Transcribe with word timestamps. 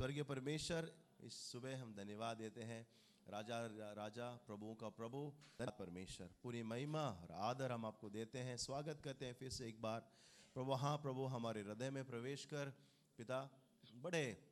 स्वर्गीय 0.00 0.22
परमेश्वर, 0.22 0.92
इस 1.20 1.52
सुबह 1.52 1.82
हम 1.82 1.94
धन्यवाद 1.94 2.36
देते 2.36 2.62
हैं। 2.62 2.86
राजा 3.28 3.66
राजा, 3.92 4.34
प्रभुओं 4.46 4.74
का 4.74 4.88
प्रभु 4.88 5.32
परमेश्वर। 5.62 6.30
पूरी 6.42 6.62
महिमा 6.62 7.00
और 7.00 7.32
आदर 7.32 7.72
हम 7.72 7.86
आपको 7.86 8.10
देते 8.10 8.38
हैं। 8.38 8.56
स्वागत 8.56 9.00
करते 9.00 9.26
हैं 9.26 9.34
फिर 9.34 9.50
से 9.50 9.68
एक 9.68 9.82
बार। 9.82 10.00
प्रभु 10.54 10.72
हाँ 10.72 10.96
प्रभु, 10.96 11.24
हमारे 11.24 11.60
हृदय 11.60 11.90
में 11.90 12.04
प्रवेश 12.04 12.44
कर, 12.44 12.70
पिता, 13.18 13.50
बड़े 13.94 14.48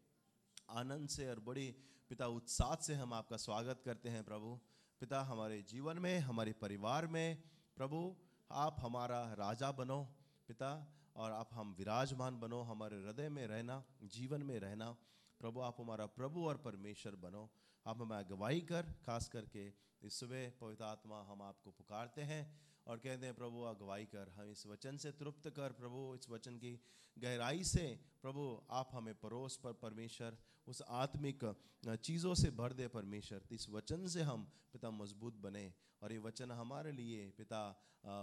आनंद 0.70 1.08
से 1.08 1.30
और 1.30 1.40
बड़ी 1.40 1.74
पिता 2.08 2.26
उत्साह 2.26 2.76
से 2.76 2.94
हम 2.94 3.12
आपका 3.12 3.36
स्वागत 3.36 3.82
करते 3.84 4.08
हैं 4.08 4.24
प्रभु। 4.24 4.60
पिता, 5.00 5.22
हमारे 5.22 5.62
जीवन 5.62 5.98
में, 5.98 6.18
हमारे 6.18 6.52
परिवार 6.52 7.06
में, 7.06 7.42
प्रभु, 7.76 8.16
आप 8.50 8.76
हमारा 8.80 9.32
राजा 9.32 9.72
बनो, 9.72 10.08
पिता, 10.48 10.92
और 11.16 11.32
आप 11.32 11.48
हम 11.52 11.74
विराजमान 11.78 12.40
बनो, 12.40 12.62
हमारे 12.62 12.96
हृदय 12.96 13.28
में 13.28 13.46
रहना, 13.46 13.84
जीवन 14.02 14.42
में 14.42 14.58
रहना। 14.60 14.96
प्रभु, 15.40 15.60
आप 15.60 15.76
हमारा 15.80 16.06
प्रभु 16.14 16.44
और 16.44 16.56
परमेश्वर 16.58 17.14
बनो। 17.16 17.48
आप 17.86 18.00
हमें 18.00 18.16
अगुवाई 18.16 18.60
कर, 18.60 18.82
खास 19.04 19.28
करके 19.28 19.66
इस 20.02 20.18
सुबह 20.20 20.50
पवित्र 20.60 20.84
आत्मा 20.84 21.20
हम 21.22 21.42
आपको 21.42 21.70
पुकारते 21.70 22.22
हैं 22.22 22.42
और 22.86 22.98
कहते 22.98 23.26
हैं, 23.26 23.34
प्रभु, 23.34 23.62
अगुवाई 23.64 24.04
कर। 24.06 24.28
हम 24.30 24.50
इस 24.50 24.66
वचन 24.66 24.96
से 24.96 25.10
तृप्त 25.12 25.48
कर, 25.50 25.72
प्रभु, 25.72 26.14
इस 26.14 26.28
वचन 26.30 26.56
की 26.56 26.72
गहराई 27.16 27.64
से, 27.64 27.86
प्रभु, 28.22 28.44
आप 28.70 28.90
हमें 28.92 29.14
परोस 29.14 29.56
पर 29.56 29.72
परमेश्वर, 29.82 30.38
उस 30.66 30.82
आत्मिक 30.98 31.44
चीज़ों 31.86 32.34
से 32.34 32.50
भर 32.50 32.72
दे 32.72 32.88
परमेश्वर। 32.88 33.46
इस 33.52 33.68
वचन 33.70 34.06
से 34.06 34.22
हम 34.22 34.44
पिता 34.72 34.90
मज़बूत 34.90 35.36
बने 35.38 35.72
और 36.02 36.12
ये 36.12 36.18
वचन 36.18 36.50
हमारे 36.52 36.92
लिए 36.92 37.28
पिता 37.30 37.62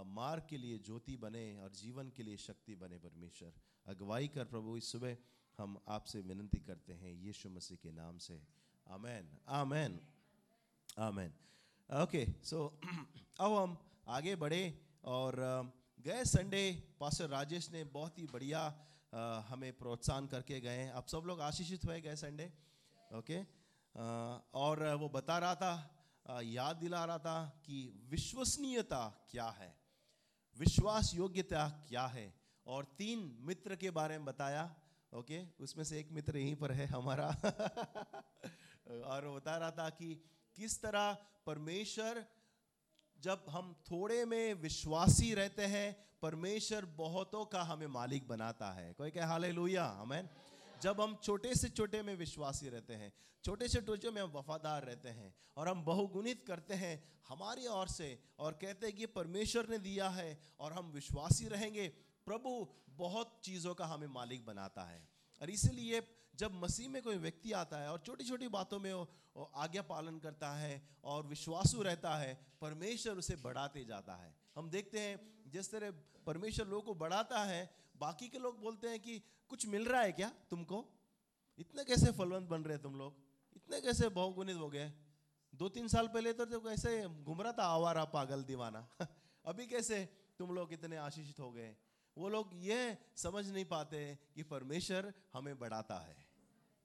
मार्ग 0.08 0.46
के 0.50 0.56
लिए 0.56 0.78
ज्योति 0.78 1.16
बने 1.16 1.44
और 1.56 1.72
जीवन 1.74 2.10
के 2.10 2.22
लिए 2.22 2.36
शक्ति 2.36 2.74
बने 2.74 2.98
परमेश्वर। 2.98 3.52
अगुवाई 3.86 4.28
कर, 4.28 4.44
प्रभु, 4.44 4.76
इस 4.76 4.92
सुबह 4.92 5.16
हम 5.58 5.78
आपसे 5.88 6.20
विनती 6.20 6.58
करते 6.60 6.92
हैं, 6.92 7.12
यीशु 7.12 7.48
मसीह 7.50 7.76
के 7.82 7.90
नाम 7.92 8.18
से। 8.18 8.40
आमेन 8.86 9.28
आमेन 9.48 9.98
आमेन। 10.98 11.32
ओके 11.90 12.24
सो 12.44 12.58
अब 13.40 13.52
हम 13.52 13.76
आगे 14.08 14.34
बढ़े 14.36 14.62
और 15.04 15.36
गए 16.06 16.24
संडे 16.24 16.62
पास्टर 17.00 17.28
राजेश 17.28 17.70
ने 17.72 17.82
बहुत 17.96 18.18
ही 18.18 18.26
बढ़िया 18.32 18.62
हमें 19.48 19.72
प्रोत्साहन 19.78 20.26
करके 20.26 20.60
गए 20.60 20.88
आप 20.90 21.06
सब 21.08 21.24
लोग 21.26 21.40
आशीषित 21.40 21.84
हुए 21.84 22.00
गए 22.00 22.16
संडे 22.16 22.46
ओके 23.18 23.40
और 24.62 24.84
वो 25.00 25.08
बता 25.08 25.38
रहा 25.38 25.54
था 25.54 26.40
याद 26.42 26.76
दिला 26.76 27.04
रहा 27.04 27.18
था 27.18 27.38
कि 27.66 27.76
विश्वसनीयता 28.10 29.02
क्या 29.30 29.48
है? 29.58 29.74
विश्वास 30.58 31.12
योग्यता 31.14 31.68
क्या 31.88 32.06
है? 32.06 32.26
और 32.66 32.84
तीन 32.98 33.20
मित्र 33.40 33.76
के 33.76 33.90
बारे 33.90 34.16
में 34.18 34.24
बताया 34.26 34.64
ओके 35.14 35.46
उसमें 35.60 35.84
से 35.84 36.00
एक 36.00 36.12
मित्र 36.12 36.38
यहीं 36.38 36.54
पर 36.54 36.72
है 36.72 36.86
हमारा। 36.86 37.28
और 39.04 39.28
बता 39.28 39.56
रहा 39.56 39.70
था 39.70 39.90
कि 39.90 40.14
किस 40.56 40.82
तरह 40.82 41.12
परमेश्वर, 41.46 42.26
जब 43.20 43.44
हम 43.48 43.82
थोड़े 43.90 44.24
में 44.24 44.54
विश्वासी 44.54 45.34
रहते 45.34 45.66
हैं, 45.66 46.06
परमेश्वर 46.22 46.84
बहुतों 46.84 47.44
का 47.44 47.62
हमें 47.62 47.86
मालिक 47.86 48.28
बनाता 48.28 48.72
है। 48.72 48.92
कोई 48.92 49.10
कहे 49.10 49.24
हाल 49.24 49.46
लोहिया 49.46 49.84
हमें 49.84 50.28
जब 50.82 51.00
हम 51.00 51.18
छोटे 51.22 51.54
से 51.54 51.68
छोटे 51.68 52.02
में 52.02 52.16
विश्वासी 52.16 52.68
रहते 52.68 52.94
हैं, 52.94 53.12
छोटे 53.44 53.68
से 53.68 53.80
छोटे 53.80 54.10
में 54.10 54.22
हम 54.22 54.30
वफादार 54.30 54.84
रहते 54.84 55.08
हैं, 55.08 55.34
और 55.56 55.68
हम 55.68 55.84
बहुगुणित 55.84 56.44
करते 56.46 56.74
हैं, 56.74 57.04
हमारी 57.28 57.66
ओर 57.66 57.88
से, 57.88 58.22
और 58.38 58.52
कहते 58.52 58.86
हैं 58.86 58.96
कि 58.96 59.06
परमेश्वर 59.06 59.68
ने 59.68 59.78
दिया 59.78 60.08
है, 60.08 60.40
और 60.60 60.72
हम 60.72 60.90
विश्वासी 60.90 61.48
रहेंगे 61.48 61.92
प्रभु 62.26 62.68
बहुत 62.88 63.40
चीज़ों 63.44 63.74
का 63.74 63.86
हमें 63.86 64.06
मालिक 64.06 64.46
बनाता 64.46 64.82
है। 64.82 65.08
और 65.42 65.50
इसीलिए 65.50 66.02
जब 66.34 66.52
मसीह 66.52 66.88
में 66.88 67.02
कोई 67.02 67.16
व्यक्ति 67.16 67.52
आता 67.52 67.78
है 67.78 67.92
और 67.92 67.98
छोटी 67.98 68.24
छोटी 68.24 68.48
बातों 68.48 68.78
में 68.78 68.92
वो 68.92 69.52
आज्ञा 69.54 69.82
पालन 69.82 70.18
करता 70.18 70.52
है 70.52 70.88
और 71.04 71.26
विश्वासु 71.26 71.82
रहता 71.82 72.16
है 72.16 72.46
परमेश्वर 72.60 73.16
उसे 73.16 73.36
बढ़ाते 73.36 73.84
जाता 73.84 74.16
है। 74.16 74.36
हम 74.56 74.70
देखते 74.70 75.00
हैं 75.00 75.42
जिस 75.46 75.70
तरह 75.70 75.90
परमेश्वर 76.26 76.66
लोगों 76.66 76.82
को 76.82 76.94
बढ़ाता 76.94 77.44
है 77.44 77.74
बाकी 77.96 78.28
के 78.28 78.38
लोग 78.38 78.60
बोलते 78.60 78.88
हैं 78.88 79.00
कि 79.00 79.18
कुछ 79.48 79.66
मिल 79.66 79.84
रहा 79.84 80.02
है 80.02 80.12
क्या 80.12 80.32
तुमको? 80.50 80.88
इतने 81.58 81.84
कैसे 81.84 82.12
फलवंत 82.12 82.48
बन 82.48 82.64
रहे 82.64 82.78
तुम 82.78 82.94
लोग? 82.94 83.16
इतने 83.56 83.80
कैसे 83.80 84.08
बहुगुणित 84.08 84.56
हो 84.56 84.70
गए? 84.70 84.92
दो 85.54 85.68
तीन 85.68 85.88
साल 85.88 86.08
पहले 86.08 86.32
तो, 86.32 86.44
तो 86.44 86.60
कैसे 86.60 87.08
घूम 87.08 87.42
रहा 87.42 87.52
था 87.52 87.64
आवारा 87.64 88.04
पागल 88.04 88.44
दीवाना? 88.44 88.88
अभी 89.44 89.66
कैसे 89.66 90.04
तुम 90.38 90.50
लोग 90.50 90.72
इतने 90.72 90.96
आशीषित 90.96 91.40
हो 91.40 91.52
गए? 91.52 91.76
वो 92.16 92.28
लोग 92.28 92.50
ये 92.54 92.98
समझ 93.16 93.48
नहीं 93.50 93.64
पाते 93.64 94.18
कि 94.34 94.42
परमेश्वर 94.42 95.12
हमें 95.32 95.58
बढ़ाता 95.58 95.98
है। 95.98 96.16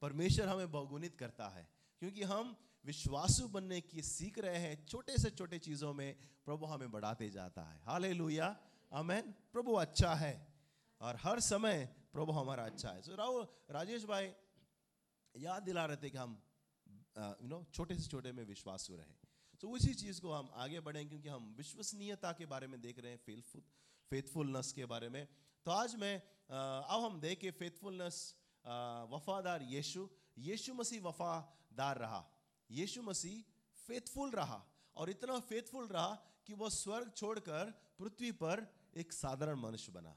परमेश्वर 0.01 0.47
हमें 0.47 0.71
बहुगुणित 0.71 1.15
करता 1.15 1.47
है। 1.49 1.67
क्योंकि 1.99 2.23
हम 2.23 2.55
विश्वासु 2.85 3.47
बनने 3.47 3.81
की 3.81 4.01
सीख 4.01 4.37
रहे 4.39 4.57
हैं, 4.57 4.85
छोटे 4.85 5.17
से 5.17 5.29
छोटे 5.29 5.59
चीज़ों 5.59 5.93
में 5.93 6.15
प्रभु 6.45 6.65
हमें 6.65 6.91
बढ़ाते 6.91 7.29
जाता 7.29 7.63
है। 7.63 7.81
हाल 7.83 8.05
लुया 8.05 8.49
प्रभु 8.91 9.73
अच्छा 9.73 10.13
है 10.13 10.47
और 11.01 11.15
हर 11.15 11.39
समय 11.39 11.85
प्रभु 12.13 12.31
हमारा 12.31 12.65
अच्छा 12.65 12.89
है। 12.89 13.01
सो 13.01 13.15
राहुल, 13.15 13.47
राजेश 13.71 14.05
भाई, 14.05 14.33
याद 15.37 15.63
दिला 15.63 15.85
रहे 15.85 15.97
थे 15.97 16.09
कि 16.09 16.17
हम 16.17 16.41
यू 17.17 17.47
नो 17.47 17.63
छोटे 17.73 17.95
से 17.95 18.09
छोटे 18.09 18.31
में 18.31 18.43
विश्वासु 18.43 18.95
रहे। 18.95 19.15
तो 19.61 19.69
उसी 19.69 19.93
चीज़ 19.93 20.21
को 20.21 20.31
हम 20.33 20.49
आगे 20.53 20.79
बढ़ें 20.79 21.07
क्योंकि 21.09 21.29
हम 21.29 21.53
विश्वसनीयता 21.57 22.31
के 22.31 22.45
बारे 22.45 22.67
में 22.67 22.81
देख 22.81 22.99
रहे 22.99 23.11
हैं 23.11 23.19
फेलफुल 23.25 23.61
फेथफुलनेस 24.11 24.71
के 24.71 24.85
बारे 24.85 25.09
में। 25.09 25.27
तो 25.65 25.71
आज 25.71 25.95
मैं 25.95 26.15
अब 26.19 27.01
हम 27.01 27.19
देखें 27.21 27.51
फेथफुलनेस 27.53 28.15
वफादार 29.11 29.61
यीशु। 29.65 30.07
यीशु 30.37 30.73
मसीह 30.73 31.01
वफादार 31.01 31.97
रहा। 31.97 32.23
यीशु 32.69 33.01
मसीह 33.01 33.43
फेथफुल 33.87 34.31
रहा 34.31 34.59
और 34.95 35.09
इतना 35.09 35.39
फेथफुल 35.41 35.87
रहा 35.87 36.09
कि 36.47 36.53
वह 36.53 36.69
स्वर्ग 36.71 37.11
छोड़कर 37.15 37.71
पृथ्वी 37.99 38.31
पर 38.41 38.65
एक 38.97 39.13
साधारण 39.13 39.59
मनुष्य 39.59 39.91
बना। 39.91 40.15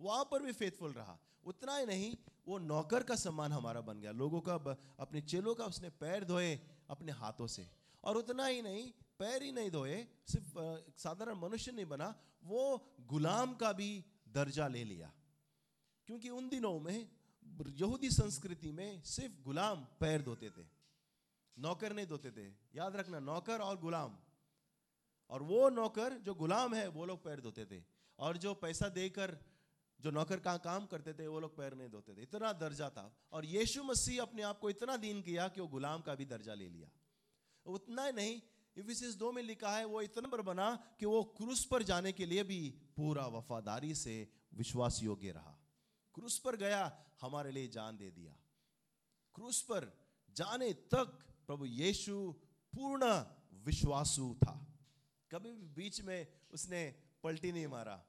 वहाँ 0.00 0.24
पर 0.24 0.42
भी 0.42 0.52
फेथफुल 0.52 0.92
रहा। 0.92 1.18
उतना 1.44 1.76
ही 1.76 1.86
नहीं, 1.86 2.14
वो 2.48 2.58
नौकर 2.60 3.02
का 3.02 3.14
सम्मान 3.16 3.52
हमारा 3.52 3.80
बन 3.80 4.00
गया। 4.00 4.12
लोगों 4.12 4.40
का 4.40 4.54
अपने 5.00 5.20
चेलों 5.24 5.54
का 5.54 5.64
उसने 5.66 5.90
पैर 5.98 6.24
धोए 6.24 6.54
अपने 6.90 7.12
हाथों 7.14 7.46
से। 7.48 7.68
और 8.04 8.16
उतना 8.16 8.46
ही 8.46 8.62
नहीं 8.62 8.90
पैर 9.18 9.42
ही 9.42 9.52
नहीं 9.52 9.70
धोए, 9.70 10.06
सिर्फ़ 10.28 10.54
साधारण 10.98 11.34
मनुष्य 11.34 11.72
नहीं 11.72 11.86
बना, 11.86 12.22
वो 12.44 12.92
गुलाम 13.00 13.54
का 13.54 13.72
भी 13.72 14.04
दर्जा 14.28 14.68
ले 14.68 14.84
लिया। 14.84 15.12
क्योंकि 16.06 16.30
उन 16.30 16.48
दिनों 16.48 16.80
में, 16.80 17.08
यहूदी 17.66 18.10
संस्कृति 18.10 18.72
में 18.72 19.02
सिर्फ़ 19.02 19.42
गुलाम 19.42 19.84
पैर 20.00 20.22
धोते 20.22 20.50
थे, 20.50 20.66
नौकर 21.58 21.92
नहीं 21.92 22.06
धोते 22.06 22.30
थे। 22.30 22.48
याद 22.74 22.96
रखना, 22.96 23.18
नौकर 23.18 23.60
और 23.60 23.80
गुलाम। 23.80 24.18
और 25.30 25.42
वो 25.42 25.68
नौकर 25.68 26.12
जो 26.18 26.34
गुलाम 26.34 26.74
है, 26.74 26.88
वो 26.88 27.06
लोग 27.06 27.24
पैर 27.24 27.40
धोते 27.40 27.64
थे। 27.64 27.84
और 28.18 28.36
जो 28.36 28.54
पैसा 28.54 28.88
देकर, 28.88 29.38
जो 30.00 30.10
नौकर 30.10 30.40
का 30.40 30.56
काम 30.56 30.86
करते 30.86 31.14
थे, 31.14 31.26
वो 31.26 31.40
लोग 31.40 31.56
पैर 31.56 31.74
नहीं 31.74 31.88
धोते 31.88 32.14
थे। 32.14 32.22
इतना 32.22 32.52
दर्जा 32.52 32.90
था। 32.90 33.16
और 33.32 33.44
यीशु 33.44 33.82
मसीह 33.82 34.22
अपने 34.22 34.42
आप 34.42 34.58
को 34.58 34.70
इतना 34.70 34.96
दीन 34.96 35.22
किया 35.22 35.48
कि 35.48 35.60
वो 35.60 35.68
गुलाम 35.68 36.00
का 36.00 36.14
भी 36.14 36.24
दर्जा 36.24 36.54
ले 36.54 36.68
लिया। 36.68 36.88
उतना 37.66 38.04
ही 38.04 38.12
नहीं 38.12 38.42
इफिसिस 38.76 39.14
दो 39.14 39.32
में 39.32 39.42
लिखा 39.42 39.76
है, 39.76 39.84
वो 39.84 40.02
इतना 40.02 40.28
पर 40.28 40.42
बना 40.42 40.96
कि 41.00 41.06
वो 41.06 41.24
क्रूस 41.24 41.64
पर 41.64 41.82
जाने 41.82 42.12
के 42.12 42.26
लिए 42.26 42.42
भी 42.42 42.70
पूरा 42.96 43.26
वफादारी 43.26 43.94
से 43.94 44.32
विश्वास 44.54 45.02
योग्य 45.02 45.32
रहा। 45.32 45.58
क्रूस 46.14 46.38
पर 46.38 46.56
गया, 46.56 47.06
हमारे 47.20 47.52
लिए 47.52 47.68
जान 47.68 47.96
दे 47.96 48.10
दिया। 48.10 48.36
क्रूस 49.34 49.62
पर 49.62 49.98
जाने 50.30 50.72
तक 50.72 51.06
प्रभु 51.46 51.64
यीशु 51.64 52.32
पूर्ण 52.74 53.24
विश्वासु 53.52 54.34
था। 54.34 54.78
कभी 55.32 55.52
भी 55.52 55.66
बीच 55.66 56.00
में 56.00 56.26
उसने 56.50 57.02
पलटी 57.22 57.52
नहीं 57.52 57.66
मारा। 57.66 58.06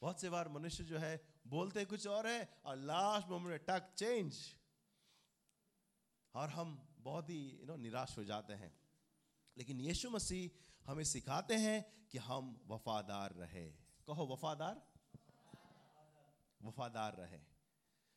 बहुत 0.00 0.20
से 0.20 0.30
बार 0.30 0.48
मनुष्य 0.48 0.84
जो 0.84 0.98
है, 0.98 1.26
बोलते 1.46 1.84
कुछ 1.84 2.06
और 2.06 2.26
है, 2.26 2.60
और 2.64 2.76
लास्ट 2.76 3.28
मोमेंट 3.28 3.66
टक 3.66 3.94
चेंज 3.94 4.54
और 6.34 6.48
हम 6.48 6.96
बहुत 6.98 7.30
ही 7.30 7.58
यू 7.60 7.66
नो 7.66 7.76
निराश 7.76 8.18
हो 8.18 8.24
जाते 8.24 8.52
हैं। 8.52 8.79
लेकिन 9.58 9.80
यीशु 9.80 10.10
मसीह 10.10 10.74
हमें 10.90 11.04
सिखाते 11.04 11.54
हैं 11.54 12.08
कि 12.08 12.18
हम 12.18 12.60
वफादार 12.66 13.32
रहे। 13.32 13.70
कहो, 14.06 14.26
वफादार? 14.26 14.90
वफादार 16.62 17.16
रहे। 17.16 17.38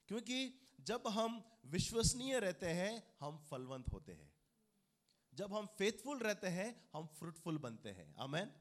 क्योंकि 0.08 0.60
जब 0.82 1.04
हम 1.08 1.60
विश्वसनीय 1.66 2.40
रहते 2.40 2.68
हैं, 2.68 3.16
हम 3.20 3.38
फलवंत 3.38 3.86
होते 3.94 4.12
हैं। 4.12 4.34
जब 5.34 5.54
हम 5.54 5.66
फेथफुल 5.66 6.20
रहते 6.20 6.48
हैं, 6.48 6.90
हम 6.94 7.08
फ्रूटफुल 7.08 7.58
बनते 7.58 7.90
हैं। 7.90 8.16
अमेन 8.16 8.54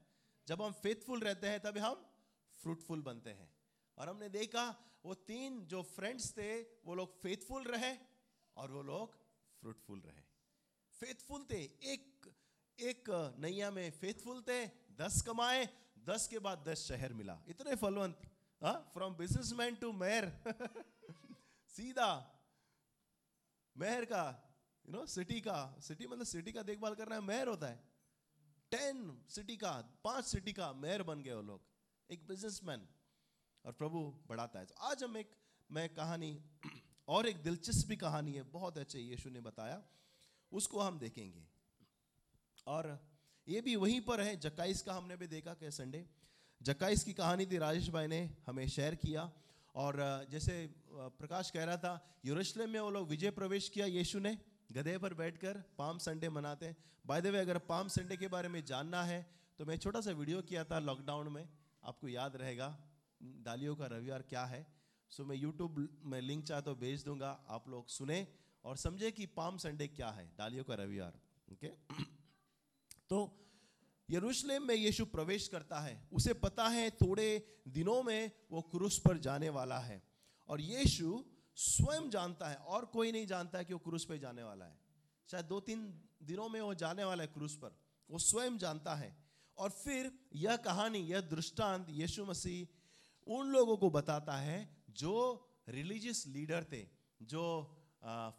जब 0.49 0.63
हम 0.63 0.73
फेथफुल 0.73 1.21
रहते 1.21 1.49
हैं, 1.49 1.61
तभी 1.61 1.81
हम 1.81 2.07
फ्रूटफुल 2.55 3.03
बनते 3.03 3.31
हैं। 3.31 3.55
और 3.99 4.09
हमने 4.09 4.29
देखा, 4.29 4.77
वो 5.05 5.15
तीन 5.15 5.67
जो 5.67 5.83
फ्रेंड्स 5.83 6.33
थे, 6.33 6.63
वो 6.63 6.95
लोग 6.95 7.21
फेथफुल 7.21 7.65
रहे 7.65 7.99
और 8.57 8.71
वो 8.71 8.83
लोग 8.83 9.17
फ्रूटफुल 9.61 10.01
रहे। 10.01 10.23
फेथफुल 11.01 11.47
थे, 11.51 11.63
एक 11.65 12.35
एक 12.83 13.35
नैया 13.39 13.71
में 13.71 13.91
फेथफुल 13.91 14.43
थे, 14.43 14.67
दस 14.93 15.23
कमाए, 15.23 15.69
दस 15.99 16.29
के 16.29 16.39
बाद 16.39 16.65
दस 16.69 16.79
शहर 16.89 17.13
मिला। 17.13 17.43
इतने 17.49 17.75
फलवंत 17.75 18.21
फ्रॉम 18.65 19.15
बिजनेसमैन 19.15 19.75
टू 19.75 19.93
मेयर 19.93 20.43
सीधा 21.69 22.39
मेयर 23.77 24.05
का 24.05 24.49
यू 24.87 24.93
नो 24.93 25.07
सिटी 25.07 25.41
का 25.41 25.79
सिटी 25.81 26.07
मतलब 26.07 26.25
सिटी 26.25 26.53
का 26.53 26.63
देखभाल 26.63 26.95
करना 26.95 27.15
है 27.15 27.21
मेयर 27.21 27.49
होता 27.49 27.67
है। 27.67 27.93
टेन 28.71 29.25
सिटी 29.29 29.57
का, 29.57 30.01
पाँच 30.05 30.25
सिटी 30.25 30.53
का 30.53 30.73
मेयर 30.73 31.03
बन 31.03 31.23
गए 31.23 31.33
वो 31.33 31.43
लोग। 31.43 31.63
एक 32.11 32.27
बिजनेसमैन 32.27 32.89
और 33.65 33.73
प्रभु 33.73 34.23
बढ़ाता 34.27 34.59
है। 34.59 34.67
तो 34.67 34.75
आज 34.75 35.05
हम 35.05 35.17
एक, 35.17 35.37
मैं 35.71 35.95
कहानी, 35.95 36.45
और 37.09 37.29
एक 37.29 37.43
दिलचस्प 37.43 37.99
कहानी 38.01 38.33
है, 38.33 38.43
बहुत 38.43 38.79
अच्छे, 38.79 39.01
यीशु 39.01 39.31
ने 39.31 39.41
बताया। 39.41 39.83
उसको 40.53 40.81
हम 40.81 40.99
देखेंगे। 40.99 41.52
और 42.67 42.99
ये 43.47 43.61
भी 43.61 43.77
वहीं 43.77 44.01
पर 44.03 44.21
है 44.21 44.37
जक्काइस 44.39 44.83
का 44.83 44.95
हमने 44.95 45.17
भी 45.17 45.27
देखा 45.29 45.55
कि 45.55 45.71
संडे। 45.73 46.05
जक्काइस 46.61 47.05
की 47.05 47.13
कहानी 47.15 47.47
थी, 47.47 47.59
राजेश 47.59 47.89
भाई 47.91 48.07
ने 48.07 48.21
हमें 48.47 48.69
शेयर 48.69 48.95
किया 48.97 49.31
और 49.75 49.97
जैसे 50.31 50.55
प्रकाश 50.91 51.51
कह 51.51 51.65
रहा 51.65 51.77
था, 51.79 52.19
यरूशलेम 52.25 52.71
में 52.71 52.81
वो 52.81 52.91
लोग 52.91 53.09
विजय 53.09 53.31
प्रवेश 53.33 53.69
किया 53.69 53.87
यीशु 53.89 54.19
ने, 54.21 54.37
गधे 54.73 54.97
पर 54.99 55.15
बैठकर 55.15 55.63
पाम 55.79 55.99
संडे 56.01 56.29
मनाते 56.31 56.67
हैं। 56.67 56.77
बाय 57.05 57.21
द 57.21 57.27
वे 57.29 57.39
अगर 57.41 57.59
पाम 57.67 57.89
संडे 57.89 58.17
के 58.17 58.29
बारे 58.29 58.49
में 58.49 58.65
जानना 58.65 59.03
है 59.05 59.27
तो 59.59 59.65
मैं 59.67 59.77
छोटा 59.79 60.01
सा 60.01 60.11
वीडियो 60.13 60.43
किया 60.43 60.65
था 60.65 60.79
लॉकडाउन 60.81 61.29
में, 61.29 61.49
आपको 61.83 62.09
याद 62.09 62.37
रहेगा 62.37 62.69
डालियों 63.21 63.75
का 63.77 63.87
रविवार 63.89 64.23
क्या 64.29 64.45
है। 64.47 64.67
सो 65.11 65.25
मैं 65.25 65.37
यूट्यूब 65.37 65.77
में 66.05 66.21
लिंक 66.21 66.45
चाहे 66.45 66.63
तो 66.63 66.75
भेज 66.77 67.05
दूँगा, 67.05 67.31
आप 67.49 67.69
लोग 67.69 67.89
सुने 67.91 68.27
और 68.65 68.77
समझे 68.79 69.11
कि 69.11 69.27
पाम 69.35 69.57
संडे 69.59 69.89
क्या 69.89 70.11
है 70.11 70.27
डालियों 70.39 70.65
का 70.65 70.75
रविवार 70.77 71.21
ओके 71.49 71.69
तो 73.13 73.19
यरूशलेम 74.11 74.63
में 74.63 74.75
यीशु 74.75 75.05
प्रवेश 75.05 75.49
करता 75.49 75.81
है। 75.81 76.09
उसे 76.13 76.33
पता 76.35 76.69
है 76.69 76.91
थोड़े 76.91 77.59
दिनों 77.69 78.03
में 78.03 78.31
वो 78.51 78.63
क्रूस 78.63 78.99
पर 78.99 79.19
जाने 79.19 79.49
वाला 79.49 79.79
है। 79.79 80.03
और 80.49 80.61
यीशु 80.61 81.25
स्वयं 81.55 82.11
जानता 82.11 82.49
है, 82.49 82.57
और 82.57 82.85
कोई 82.85 83.13
नहीं 83.13 83.27
जानता 83.27 83.59
है 83.59 83.65
कि 83.65 83.73
वो 83.73 83.79
क्रूस 83.79 84.05
पे 84.05 84.19
जाने 84.19 84.43
वाला 84.43 84.65
है। 84.65 84.79
शायद 85.31 85.45
दो 85.45 85.61
तीन 85.61 86.09
दिनों 86.23 86.49
में 86.49 86.61
वो 86.61 86.75
जाने 86.75 87.05
वाला 87.05 87.23
है 87.23 87.29
क्रूस 87.29 87.57
पर। 87.57 87.77
वो 88.11 88.19
स्वयं 88.19 88.59
जानता 88.59 88.95
है। 88.95 89.17
और 89.59 89.71
फिर 89.71 90.13
यह 90.35 90.57
कहानी, 90.57 90.99
यह 90.99 91.21
दृष्टांत 91.21 91.87
यीशु 91.91 92.25
मसीह 92.25 93.33
उन 93.33 93.49
लोगों 93.49 93.77
को 93.77 93.91
बताता 93.91 94.37
है 94.37 94.85
जो 94.91 95.15
रिलीजियस 95.69 96.27
लीडर 96.27 96.65
थे, 96.65 96.89
जो 97.23 97.45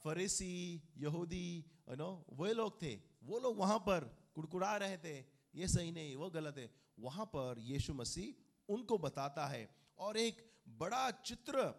फरीसी, 0.03 0.81
यहूदी, 0.97 1.65
यू 1.89 1.95
नो, 1.95 2.25
वे 2.33 2.53
लोग 2.53 2.81
थे। 2.81 2.95
वो 3.23 3.39
लोग 3.39 3.57
वहाँ 3.57 3.79
पर 3.79 4.22
कुड़कुड़ा 4.35 4.75
रहे 4.77 4.97
थे, 4.97 5.17
ये 5.55 5.67
सही 5.67 5.91
नहीं, 5.91 6.15
वो 6.15 6.29
गलत 6.29 6.57
है। 6.57 6.69
वहाँ 6.99 7.25
पर 7.25 7.59
यीशु 7.59 7.93
मसीह 7.93 8.73
उनको 8.73 8.97
बताता 8.97 9.47
है 9.47 9.69
और 9.97 10.17
एक 10.17 10.41
बड़ा 10.67 11.09
चित्र 11.11 11.73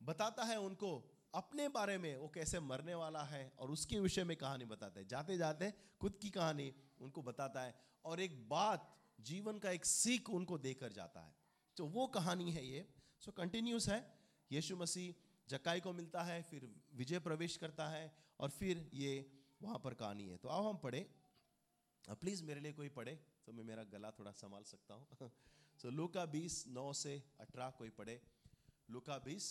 बताता 0.00 0.44
है 0.44 0.58
उनको 0.60 1.12
अपने 1.34 1.68
बारे 1.68 1.98
में, 1.98 2.16
वो 2.16 2.28
कैसे 2.28 2.60
मरने 2.60 2.94
वाला 2.94 3.22
है 3.22 3.52
और 3.58 3.70
उसके 3.70 4.00
विषय 4.00 4.24
में 4.24 4.36
कहानी 4.36 4.64
बताता 4.64 5.00
है। 5.00 5.06
जाते 5.06 5.36
जाते 5.36 5.72
खुद 6.00 6.18
की 6.22 6.30
कहानी 6.30 6.72
उनको 7.00 7.22
बताता 7.22 7.62
है 7.62 7.74
और 8.04 8.20
एक 8.20 8.48
बात, 8.48 8.92
जीवन 9.20 9.58
का 9.58 9.70
एक 9.70 9.84
सीख 9.84 10.30
उनको 10.30 10.58
देकर 10.58 10.92
जाता 10.92 11.20
है। 11.20 11.34
तो 11.76 11.86
वो 11.86 12.06
कहानी 12.06 12.50
है 12.52 12.66
ये। 12.66 12.86
सो 13.20 13.32
कंटिन्यूस 13.32 13.88
है। 13.88 13.98
यीशु 14.52 14.76
मसीह 14.76 15.14
जकाई 15.48 15.80
को 15.80 15.92
मिलता 15.92 16.22
है, 16.22 16.42
फिर 16.42 16.68
विजय 16.94 17.18
प्रवेश 17.18 17.56
करता 17.56 17.88
है 17.88 18.14
और 18.40 18.50
फिर 18.50 18.90
ये 18.94 19.30
वहाँ 19.62 19.78
पर 19.78 19.94
कहानी 19.94 20.28
है। 20.28 20.36
तो 20.36 20.48
आओ 20.48 20.68
हम 20.68 20.76
पढ़े 20.76 21.06
प्लीज़ 22.08 22.42
मेरे 22.44 22.60
लिए 22.60 22.72
कोई 22.72 22.88
पढ़े 22.88 23.14
तो 23.46 23.52
मैं 23.52 23.64
मेरा 23.64 23.84
गला 23.84 24.10
थोड़ा 24.10 24.32
संभाल 24.32 24.62
सकता 24.62 24.94
हूँ। 24.94 25.06
सो 25.82 25.90
लूका 25.90 26.24
बीस, 26.26 26.64
नौ 26.68 26.92
से 26.92 27.22
अठारह 27.40 27.70
कोई 27.70 27.90
पढ़े। 27.90 28.20
लूका 28.90 29.18
बीस 29.18 29.48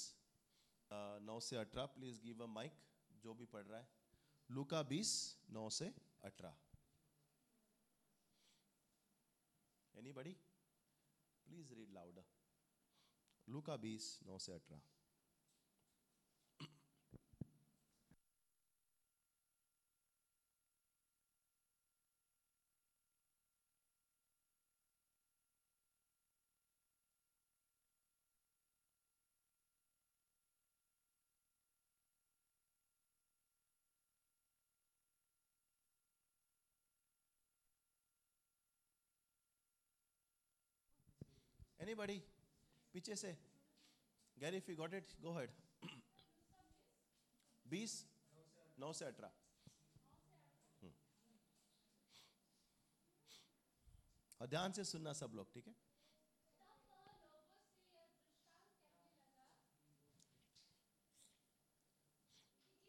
नौ 0.92 1.40
से 1.40 1.56
अठारह 1.56 1.86
प्लीज़ 1.86 2.22
गिव 2.22 2.44
अ 2.44 2.48
माइक 2.48 2.74
जो 3.24 3.34
भी 3.34 3.46
पढ़ 3.46 3.66
रहा 3.66 3.80
है। 3.80 3.88
लूका 4.50 4.82
बीस, 4.84 5.12
नौ 5.50 5.70
से 5.70 5.94
अठारह। 6.24 6.56
एनीबडी 9.96 10.34
प्लीज़ 11.48 11.74
रीड 11.74 11.92
लाउडर 11.92 12.26
लूका 13.48 13.76
बीस, 13.78 14.20
नौ 14.26 14.38
से 14.40 14.54
अठारह। 14.54 14.95
एनीबडी 41.86 42.18
पीछे 42.94 43.16
से। 43.16 43.32
Gary 44.38 44.58
if 44.58 44.70
you 44.72 44.76
got 44.78 44.94
it 44.94 45.12
go 45.22 45.34
ahead 45.34 45.52
बीस, 47.66 47.94
नौ 48.78 48.92
से 48.94 49.06
अठारह। 49.06 49.32
हम्म। 50.82 50.94
और 54.42 54.48
ध्यान 54.48 54.72
से 54.72 54.84
सुनना 54.94 55.14
सब 55.22 55.34
लोग, 55.36 55.54
ठीक 55.54 55.68
है 55.68 55.76
किसी 55.76 57.22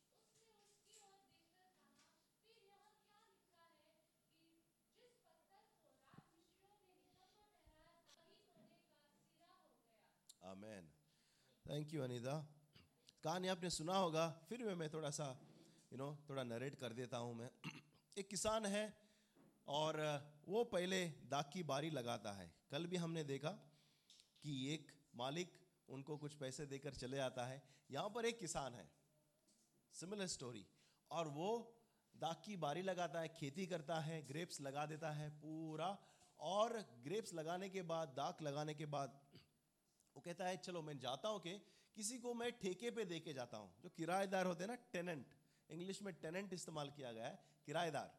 उसने 0.00 0.34
उसकी 0.64 0.98
ओर 1.00 1.18
देखकर 1.22 1.64
कहा 1.64 2.02
फिर 2.40 2.58
यह 2.64 2.80
क्या 2.86 3.20
लिखा 3.22 3.62
है 3.62 3.86
कि 3.94 4.90
जिस 4.92 5.14
पत्थर 5.22 5.66
को 5.72 5.86
राजमिस्त्रियों 5.86 6.76
ने 6.76 6.88
निकम्मा 6.92 7.46
ठहराया 7.56 7.96
था 7.98 8.12
वही 8.12 8.36
घोड़े 8.46 8.78
का 8.80 9.04
सिरा 9.18 9.52
हो 9.54 9.70
गया 9.74 10.43
आमेन 10.54 10.90
थैंक 11.66 11.94
यू 11.94 12.02
अनिता 12.02 12.34
कहानी 13.24 13.48
आपने 13.48 13.70
सुना 13.70 13.96
होगा, 13.96 14.24
फिर 14.48 14.62
भी 14.62 14.74
मैं 14.74 14.88
थोड़ा 14.92 15.10
सा 15.10 15.26
यू 15.92 15.98
नो 15.98 16.08
थोड़ा 16.28 16.42
नरेट 16.42 16.74
कर 16.74 16.92
देता 16.92 17.16
हूँ 17.16 17.34
मैं। 17.34 17.50
एक 18.18 18.28
किसान 18.28 18.66
है, 18.66 18.84
और 19.68 19.98
वो 20.48 20.64
पहले 20.64 21.04
दाग 21.30 21.50
की 21.52 21.62
बारी 21.62 21.90
लगाता 21.90 22.32
है। 22.32 22.46
कल 22.70 22.86
भी 22.86 22.96
हमने 22.96 23.24
देखा 23.24 23.50
कि 24.44 24.54
एक 24.74 24.92
मालिक 25.16 25.58
उनको 25.88 26.16
कुछ 26.16 26.34
पैसे 26.34 26.66
देकर 26.66 26.94
चले 26.94 27.16
जाता 27.16 27.46
है। 27.46 27.62
यहाँ 27.90 28.10
पर 28.10 28.26
एक 28.26 28.38
किसान 28.38 28.74
है 28.74 28.88
सिमिलर 29.94 30.26
स्टोरी 30.26 30.66
और 31.10 31.28
वो 31.30 31.50
दाग 32.14 32.42
की 32.44 32.56
बारी 32.56 32.82
लगाता 32.82 33.20
है, 33.20 33.28
खेती 33.28 33.66
करता 33.66 34.00
है 34.00 34.22
ग्रेप्स 34.28 34.60
लगा 34.60 34.86
देता 34.86 35.10
है 35.12 35.30
पूरा। 35.40 35.96
और 36.40 36.80
ग्रेप्स 37.04 37.34
लगाने 37.34 37.68
के 37.70 37.82
बाद, 37.84 38.08
दाग 38.16 38.42
लगाने 38.42 38.74
के 38.74 38.86
बाद 38.86 39.20
वो 40.16 40.20
कहता 40.20 40.44
है, 40.44 40.56
चलो, 40.56 40.82
मैं 40.82 40.98
जाता 40.98 41.28
हूँ 41.28 41.40
कि 41.40 41.58
किसी 41.96 42.18
को 42.18 42.34
मैं 42.34 42.50
ठेके 42.52 42.90
पे 42.90 43.04
दे 43.04 43.20
के 43.20 43.32
जाता 43.32 43.56
हूँ। 43.56 43.74
जो 43.82 43.88
किराएदार 43.88 44.46
होते 44.46 44.64
हैं 44.64 44.70
ना 44.70 44.76
टेनेंट 44.92 45.34
इंग्लिश 45.70 46.02
में 46.02 46.12
टेनेंट 46.14 46.52
इस्तेमाल 46.52 46.90
किया 46.90 47.12
गया 47.12 47.24
है, 47.24 47.38
किराएदार। 47.66 48.12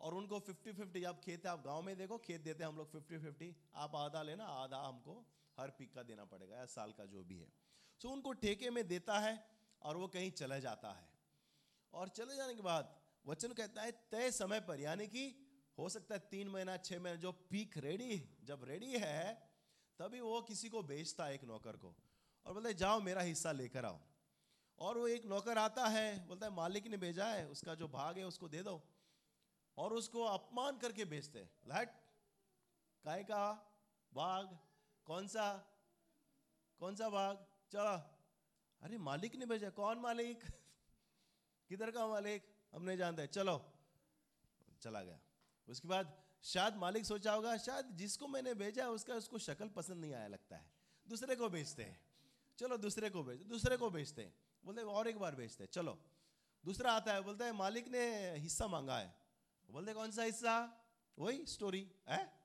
और 0.00 0.14
उनको 0.14 0.38
फिफ्टी 0.38 0.72
फिफ्टी 0.72 1.04
आप 1.04 1.20
खेत 1.20 1.46
है 1.46 1.52
आप 1.52 1.62
गाँव 1.64 1.82
में 1.82 1.96
देखो, 1.96 2.18
खेत 2.18 2.40
देते 2.40 2.62
हैं 2.64 2.70
हम 2.70 2.76
लोग 2.76 2.90
फिफ्टी 2.92 3.18
फिफ्टी 3.18 3.56
आप 3.74 3.96
आधा 3.96 4.22
लेना, 4.22 4.44
आधा 4.44 4.78
हमको 4.78 5.26
हर 5.58 5.70
पीक 5.70 5.94
का 5.94 6.02
देना 6.02 6.24
पड़ेगा, 6.24 6.56
या 6.56 6.66
साल 6.66 6.92
का 6.92 7.04
जो 7.04 7.24
भी 7.24 7.38
है। 7.38 7.52
सो 8.00 8.08
उनको 8.08 8.32
ठेके 8.32 8.70
में 8.70 8.86
देता 8.88 9.18
है 9.18 9.34
और 9.82 9.96
वो 9.96 10.08
कहीं 10.08 10.30
चले 10.30 10.60
जाता 10.60 10.92
है। 10.92 11.08
और 11.92 12.08
चले 12.08 12.36
जाने 12.36 12.54
के 12.54 12.62
बाद 12.62 12.96
वचन 13.26 13.52
कहता 13.52 13.82
है, 13.82 13.92
तय 14.10 14.30
समय 14.30 14.60
पर, 14.60 14.80
यानी 14.80 15.06
कि 15.06 15.24
हो 15.78 15.88
सकता 15.88 16.14
है 16.14 16.20
तीन 16.30 16.48
महीना, 16.48 16.76
छह 16.76 17.00
महीना, 17.00 17.20
जो 17.20 17.32
पीक 17.32 17.78
रेडी 17.78 18.38
जब 18.44 18.64
रेडी 18.64 18.92
है 18.98 19.49
तभी 20.00 20.20
वो 20.20 20.42
किसी 20.42 20.68
को 20.68 20.82
बेचता 20.82 21.24
है 21.24 21.34
एक 21.34 21.44
नौकर 21.44 21.76
को। 21.76 21.94
और 22.46 22.52
बोलता 22.52 22.68
है, 22.68 22.74
जाओ, 22.74 23.00
मेरा 23.00 23.22
हिस्सा 23.22 23.52
लेकर 23.52 23.84
आओ। 23.84 24.00
और 24.78 24.98
वो 24.98 25.08
एक 25.08 25.24
नौकर 25.24 25.58
आता 25.58 25.86
है, 25.86 26.26
बोलता 26.26 26.46
है, 26.46 26.52
मालिक 26.52 26.86
ने 26.86 26.96
भेजा 26.96 27.26
है, 27.26 27.48
उसका 27.48 27.74
जो 27.74 27.88
भाग 27.88 28.18
है 28.18 28.24
उसको 28.24 28.48
दे 28.48 28.62
दो। 28.62 28.82
और 29.78 29.92
उसको 29.92 30.22
अपमान 30.22 30.78
करके 30.78 31.04
बेचते 31.04 31.38
हैं। 31.38 31.50
हट 31.72 31.88
काय 33.04 33.24
का 33.24 33.72
भाग। 34.14 34.58
कौन 35.04 35.28
सा? 35.28 35.76
कौन 36.78 36.96
सा 36.96 37.08
भाग? 37.08 37.46
चलो 37.70 38.16
अरे, 38.82 38.98
मालिक 38.98 39.36
ने 39.36 39.46
भेजा 39.46 39.70
कौन 39.70 39.98
मालिक? 39.98 40.44
किधर 41.68 41.90
का 41.90 42.06
मालिक? 42.06 42.54
हम 42.74 42.82
नहीं 42.82 42.98
जानते। 42.98 43.26
चलो। 43.26 43.72
चला 44.80 45.02
गया। 45.02 45.20
उसके 45.68 45.88
बाद 45.88 46.19
शायद 46.42 46.74
मालिक 46.74 47.04
सोचा 47.04 47.32
होगा, 47.32 47.56
शायद 47.56 47.86
जिसको 47.86 48.28
मैंने 48.28 48.54
भेजा 48.54 48.82
है 48.82 48.90
उसका, 48.90 49.14
उसको 49.14 49.38
शक्ल 49.38 49.68
पसंद 49.68 49.96
नहीं 49.96 50.14
आया 50.14 50.28
लगता 50.28 50.56
है। 50.56 50.70
दूसरे 51.08 51.36
को 51.36 51.48
बेचते 51.48 51.84
हैं। 51.84 52.00
चलो, 52.58 52.76
दूसरे 52.76 53.10
को 53.10 53.22
बेच 53.22 53.40
दूसरे 53.40 53.76
को 53.76 53.90
बेचते 53.90 54.22
हैं। 54.22 54.34
बोलते 54.64 54.82
और 54.82 55.08
एक 55.08 55.18
बार 55.18 55.34
बेचते 55.34 55.64
हैं। 55.64 55.70
चलो, 55.70 55.98
दूसरा 56.64 56.92
आता 56.92 57.12
है, 57.12 57.20
बोलता 57.20 57.44
है, 57.44 57.52
मालिक 57.52 57.88
ने 57.88 58.34
हिस्सा 58.36 58.66
मांगा 58.66 58.98
है। 58.98 59.14
बोलते 59.70 59.94
कौन 59.94 60.10
सा 60.10 60.22
हिस्सा? 60.22 60.82
वही 61.18 61.46
स्टोरी 61.46 61.92
है? 62.08 62.40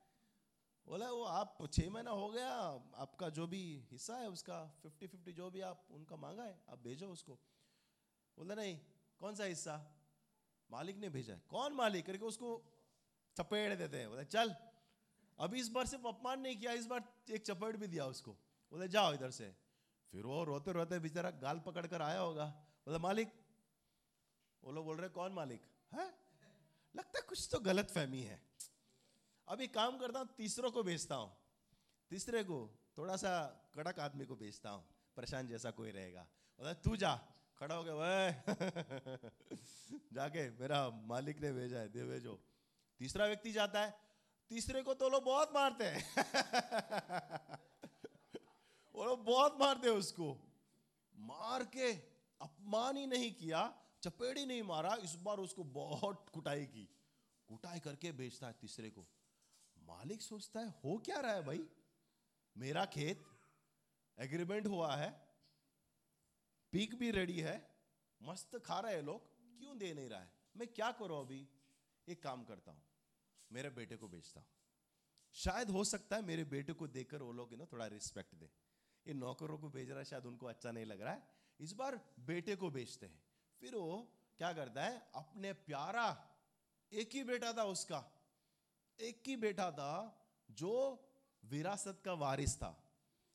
बोला, 0.86 1.10
वो 1.10 1.24
आप 1.24 1.58
छः 1.72 1.90
महीना 1.90 2.10
हो 2.10 2.30
गया, 2.30 2.52
आपका 2.94 3.28
जो 3.28 3.46
भी 3.46 3.88
हिस्सा 3.90 4.16
है 4.16 4.28
उसका 4.28 4.66
फिफ्टी 4.82 5.06
फिफ्टी 5.06 5.32
जो 5.32 5.50
भी 5.50 5.60
आप, 5.60 5.86
उनका 5.90 6.16
मांगा 6.16 6.42
है, 6.42 6.60
आप 6.68 6.78
भेजो 6.78 7.08
उसको। 7.08 7.34
बोलते 8.38 8.54
नहीं, 8.54 8.80
कौन 9.18 9.34
सा 9.34 9.44
हिस्सा? 9.44 9.96
मालिक 10.70 10.96
ने 10.96 11.08
भेजा 11.08 11.34
है। 11.34 11.42
कौन 11.48 11.72
मालिक? 11.72 12.06
करके 12.06 12.24
उसको 12.24 12.72
चपेड़ 13.38 13.74
देते 13.74 13.96
हैं 13.96 14.08
बोले, 14.08 14.24
चल। 14.24 14.54
अभी 15.38 15.60
इस 15.60 15.68
बार 15.68 15.86
सिर्फ़ 15.86 16.06
अपमान 16.06 16.40
नहीं 16.40 16.56
किया, 16.56 16.72
इस 16.72 16.86
बार 16.86 17.14
एक 17.30 17.42
चपेट 17.46 17.76
भी 17.76 17.86
दिया 17.86 18.06
उसको। 18.06 18.32
बोले, 18.72 18.88
जाओ 18.88 19.14
इधर 19.14 19.30
से। 19.30 19.56
फिर 20.12 20.26
वो 20.26 20.44
रोते 20.44 20.72
रोते 20.72 20.98
बेचारा 20.98 21.30
गाल 21.30 21.58
पकड़ 21.58 21.86
कर 21.86 22.02
आया 22.02 22.20
होगा। 22.20 22.46
बोले, 22.86 22.98
मालिक। 22.98 23.32
वो 24.64 24.72
लोग 24.72 24.84
बोल 24.84 24.96
रहे, 24.96 25.08
कौन 25.08 25.32
मालिक? 25.32 25.62
है? 25.94 26.06
लगता 26.96 27.18
है 27.18 27.22
कुछ 27.28 27.48
तो 27.52 27.60
गलत 27.60 27.90
फहमी 27.90 28.22
है। 28.22 28.42
अभी 29.48 29.68
काम 29.68 29.98
करता 29.98 30.18
हूँ, 30.18 30.28
तीसरों 30.36 30.70
को 30.70 30.82
बेचता 30.82 31.14
हूँ। 31.14 31.36
तीसरे 32.10 32.44
को 32.44 32.78
थोड़ा 32.98 33.16
सा 33.16 33.32
कड़क 33.74 33.98
आदमी 33.98 34.24
को 34.24 34.36
बेचता 34.36 34.70
हूँ, 34.70 34.84
परेशान 35.16 35.48
जैसा 35.48 35.70
कोई 35.70 35.90
रहेगा। 35.90 36.26
बोला, 36.58 36.72
तू 36.72 36.96
जा। 36.96 37.20
खड़ा 37.58 37.74
हो 37.74 37.84
गया 37.84 37.94
वह 37.94 38.30
जाके 40.12 40.50
मेरा 40.50 40.90
मालिक 40.90 41.40
ने 41.40 41.52
भेजा 41.52 41.78
है, 41.78 41.88
दे 41.88 42.04
भेजो। 42.04 42.40
तीसरा 43.00 43.26
व्यक्ति 43.26 43.52
जाता 43.52 43.80
है, 43.80 43.94
तीसरे 44.50 44.82
को 44.82 44.94
तो 44.94 45.08
लोग 45.08 45.24
बहुत 45.24 45.54
मारते 45.54 45.84
हैं। 45.84 46.02
वो 48.94 49.04
लोग 49.04 49.24
बहुत 49.24 49.56
मारते 49.60 49.88
हैं 49.88 49.94
उसको। 49.94 50.36
मार 51.14 51.64
के 51.64 51.92
अपमान 52.40 52.96
ही 52.96 53.06
नहीं 53.06 53.32
किया, 53.34 53.82
चपेड़ 54.02 54.38
नहीं 54.38 54.62
मारा, 54.62 54.94
इस 54.94 55.14
बार 55.14 55.38
उसको 55.38 55.64
बहुत 55.64 56.28
कुटाई 56.34 56.66
की। 56.66 56.88
कुटाई 57.48 57.80
करके 57.80 58.12
बेचता 58.12 58.46
है 58.46 58.52
तीसरे 58.52 58.90
को। 58.90 59.06
मालिक 59.78 60.22
सोचता 60.22 60.60
है, 60.60 60.68
हो 60.84 60.98
क्या 60.98 61.20
रहा 61.20 61.32
है 61.32 61.42
भाई? 61.42 61.66
मेरा 62.56 62.84
खेत 62.84 63.24
एग्रीमेंट 64.18 64.66
हुआ 64.66 64.96
है, 64.96 65.10
पीक 66.72 66.94
भी 66.94 67.10
रेडी 67.10 67.40
है, 67.40 67.56
मस्त 68.22 68.58
खा 68.58 68.80
रहे 68.80 68.94
हैं 68.94 69.02
लोग, 69.02 69.28
क्यों 69.58 69.78
दे 69.78 69.94
नहीं 69.94 70.08
रहा 70.08 70.20
है? 70.20 70.30
मैं 70.56 70.68
क्या 70.68 70.90
करूँ 70.92 71.20
अभी? 71.20 71.48
एक 72.06 72.22
काम 72.22 72.44
करता 72.44 72.72
हूँ, 72.72 72.82
मेरे 73.50 73.70
बेटे 73.70 73.96
को 73.96 74.08
बेचता 74.08 74.40
हूँ। 74.40 74.48
शायद 75.34 75.70
हो 75.70 75.84
सकता 75.84 76.16
है 76.16 76.22
मेरे 76.22 76.44
बेटे 76.46 76.72
को 76.72 76.86
देखकर 76.88 77.22
वो 77.22 77.32
लोग 77.32 77.54
ना 77.54 77.64
थोड़ा 77.72 77.86
रिस्पेक्ट 77.86 78.34
दे। 78.34 78.50
ये 79.06 79.14
नौकरों 79.14 79.58
को 79.58 79.68
भेज 79.70 79.90
रहा 79.90 79.98
है, 79.98 80.04
शायद 80.04 80.26
उनको 80.26 80.46
अच्छा 80.46 80.70
नहीं 80.70 80.84
लग 80.86 81.00
रहा 81.00 81.12
है। 81.12 81.22
इस 81.60 81.72
बार 81.72 82.00
बेटे 82.20 82.56
को 82.56 82.70
बेचते 82.70 83.06
हैं। 83.06 83.20
फिर 83.62 83.74
वो 83.74 83.98
क्या 84.38 84.52
करता 84.52 84.84
है, 84.84 85.10
अपने 85.14 85.52
प्यारा 85.52 86.06
एक 86.92 87.14
ही 87.14 87.22
बेटा 87.24 87.52
था 87.52 87.64
उसका, 87.66 88.04
एक 88.98 89.22
ही 89.26 89.36
बेटा 89.36 89.70
था 89.72 89.92
जो 90.48 90.72
विरासत 91.42 92.00
का 92.04 92.12
वारिस 92.14 92.56
था। 92.56 92.74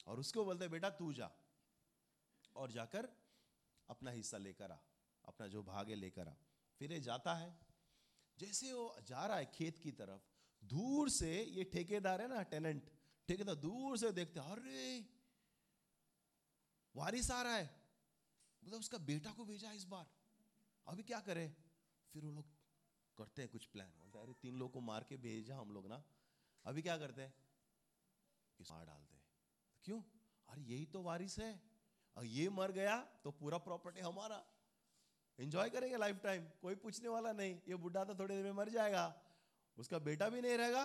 और 0.07 0.19
उसको 0.19 0.45
बोलते 0.45 0.67
बेटा, 0.67 0.89
तू 0.89 1.13
जा 1.13 1.29
और 2.55 2.71
जाकर 2.71 3.07
अपना 3.89 4.11
हिस्सा 4.11 4.37
लेकर 4.37 4.71
आ, 4.71 4.77
अपना 5.25 5.47
जो 5.47 5.63
भाग 5.63 5.89
है 5.89 5.95
लेकर 5.95 6.27
आ। 6.27 6.33
फिर 6.81 6.91
ये 6.93 6.99
जाता 7.01 7.33
है। 7.33 7.49
जैसे 8.41 8.73
वो 8.73 8.95
जा 9.01 9.25
रहा 9.25 9.37
है 9.37 9.45
खेत 9.45 9.77
की 9.77 9.91
तरफ़, 9.91 10.21
दूर 10.65 11.09
से 11.09 11.43
ये 11.43 11.63
ठेकेदार 11.63 12.21
है 12.21 12.27
ना 12.27 12.43
टेनेंट 12.43 12.91
ठेकेदार 13.27 13.55
दूर 13.55 13.97
से 13.97 14.11
देखते 14.11 14.39
अरे, 14.39 15.09
वारिस 16.95 17.31
आ 17.31 17.41
रहा 17.41 17.55
है। 17.55 17.81
मतलब 18.63 18.79
उसका 18.79 18.97
बेटा 18.97 19.31
को 19.31 19.45
भेजा 19.45 19.71
इस 19.71 19.83
बार। 19.83 20.07
अभी 20.87 21.03
क्या 21.03 21.19
करे? 21.19 21.55
फिर 22.13 22.25
वो 22.25 22.31
लोग 22.31 22.45
करते 23.17 23.41
हैं 23.41 23.51
कुछ 23.51 23.65
प्लान 23.65 23.89
बोलते 23.89 24.19
अरे, 24.19 24.33
तीन 24.33 24.55
लोग 24.55 24.71
को 24.71 24.79
मार 24.79 25.03
के 25.03 25.17
भेजा 25.17 25.57
हम 25.57 25.71
लोग 25.71 25.87
ना। 25.87 26.03
अभी 26.65 26.81
क्या 26.81 26.97
करते 26.97 27.21
हैं? 27.21 27.33
मार 28.61 28.85
डालते 28.85 29.15
हैं। 29.15 29.23
क्यों? 29.83 30.01
अरे, 30.49 30.61
यही 30.61 30.85
तो 30.85 31.01
वारिस 31.01 31.39
है। 31.39 31.63
और 32.17 32.25
ये 32.25 32.49
मर 32.49 32.71
गया 32.71 33.01
तो 33.01 33.31
पूरा 33.31 33.57
प्रॉपर्टी 33.57 33.99
हमारा। 33.99 34.45
एंजॉय 35.39 35.69
करेंगे 35.69 35.97
लाइफ 35.97 36.19
टाइम 36.23 36.47
कोई 36.61 36.75
पूछने 36.75 37.09
वाला 37.09 37.31
नहीं 37.33 37.59
ये 37.67 37.75
बुढ़ा 37.75 38.03
तो 38.03 38.15
थोड़ी 38.15 38.35
देर 38.35 38.43
में 38.43 38.51
मर 38.51 38.69
जाएगा। 38.69 39.05
उसका 39.77 39.99
बेटा 39.99 40.29
भी 40.29 40.41
नहीं 40.41 40.57
रहेगा 40.57 40.83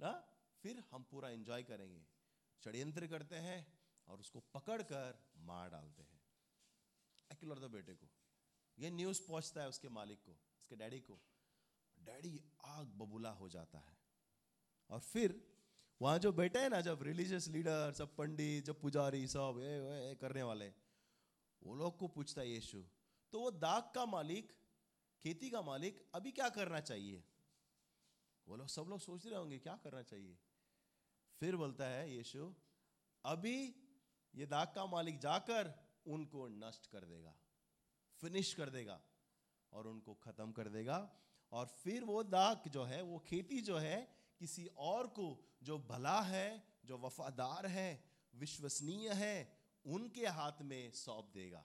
ना? 0.00 0.12
फिर 0.62 0.82
हम 0.90 1.02
पूरा 1.02 1.28
एंजॉय 1.28 1.62
करेंगे। 1.62 2.06
षड्यंत्र 2.64 3.06
करते 3.06 3.36
हैं 3.36 3.78
और 4.08 4.20
उसको 4.20 4.40
पकड़कर 4.54 5.18
मार 5.38 5.70
डालते 5.70 6.02
हैं। 6.02 6.20
अकेलौते 7.30 7.68
बेटे 7.68 7.94
को। 7.94 8.08
ये 8.78 8.90
न्यूज़ 8.90 9.22
पहुँचता 9.28 9.60
है 9.62 9.68
उसके 9.68 9.88
मालिक 9.88 10.22
को 10.22 10.32
उसके 10.32 10.76
डैडी 10.76 11.00
को। 11.00 11.18
डैडी 11.98 12.40
आग 12.64 12.86
बबूला 12.86 13.30
हो 13.30 13.48
जाता 13.48 13.78
है। 13.78 13.96
और 14.90 15.00
फिर 15.00 15.40
वहाँ 16.00 16.18
जो 16.18 16.32
बैठे 16.32 16.58
हैं 16.58 16.70
ना 16.70 16.80
जब 16.80 17.02
रिलीजियस 17.02 17.48
लीडर 17.48 17.92
सब 17.92 18.16
पंडित 18.16 18.64
जब 18.64 18.80
पुजारी 18.80 19.26
सब 19.26 19.60
ए, 19.60 20.10
ए, 20.10 20.14
करने 20.14 20.42
वाले 20.42 20.72
वो 21.62 21.74
लोग 21.74 21.98
को 21.98 22.08
पूछता 22.08 22.40
है 22.40 22.50
यीशु 22.50 22.82
तो 23.32 23.40
वो 23.40 23.50
दाग 23.50 23.92
का 23.94 24.06
मालिक, 24.06 24.52
खेती 25.20 25.50
का 25.50 25.62
मालिक 25.62 26.10
अभी 26.14 26.32
क्या 26.32 26.48
करना 26.48 26.80
चाहिए? 26.80 27.24
वो 28.46 28.56
लोग 28.56 28.68
सब 28.68 28.86
लोग 28.88 29.00
सोच 29.00 29.26
रहे 29.26 29.38
होंगे, 29.38 29.58
क्या 29.58 29.76
करना 29.76 30.02
चाहिए? 30.02 30.38
फिर 31.40 31.56
बोलता 31.56 31.86
है 31.86 32.14
यीशु, 32.16 32.54
अभी 33.24 33.74
ये 34.34 34.46
दाग 34.46 34.72
का 34.74 34.86
मालिक 34.86 35.18
जाकर 35.18 35.72
उनको 36.06 36.48
नष्ट 36.48 36.86
कर 36.86 37.04
देगा 37.04 37.36
फिनिश 38.20 38.54
कर 38.54 38.70
देगा 38.70 39.00
और 39.72 39.86
उनको 39.86 40.14
खत्म 40.14 40.52
कर 40.52 40.68
देगा 40.68 40.98
और 41.52 41.66
फिर 41.66 42.04
वो 42.04 42.22
दाग 42.22 42.68
जो 42.68 42.84
है, 42.84 43.02
वो 43.02 43.18
खेती 43.18 43.60
जो 43.60 43.76
है, 43.76 44.16
किसी 44.38 44.66
और 44.66 45.06
को 45.06 45.26
जो 45.62 45.78
भला 45.78 46.20
है, 46.20 46.76
जो 46.84 46.98
वफादार 46.98 47.66
है, 47.66 48.04
विश्वसनीय 48.34 49.12
है, 49.12 49.58
उनके 49.86 50.26
हाथ 50.26 50.62
में 50.62 50.90
सौंप 50.90 51.30
देगा। 51.34 51.64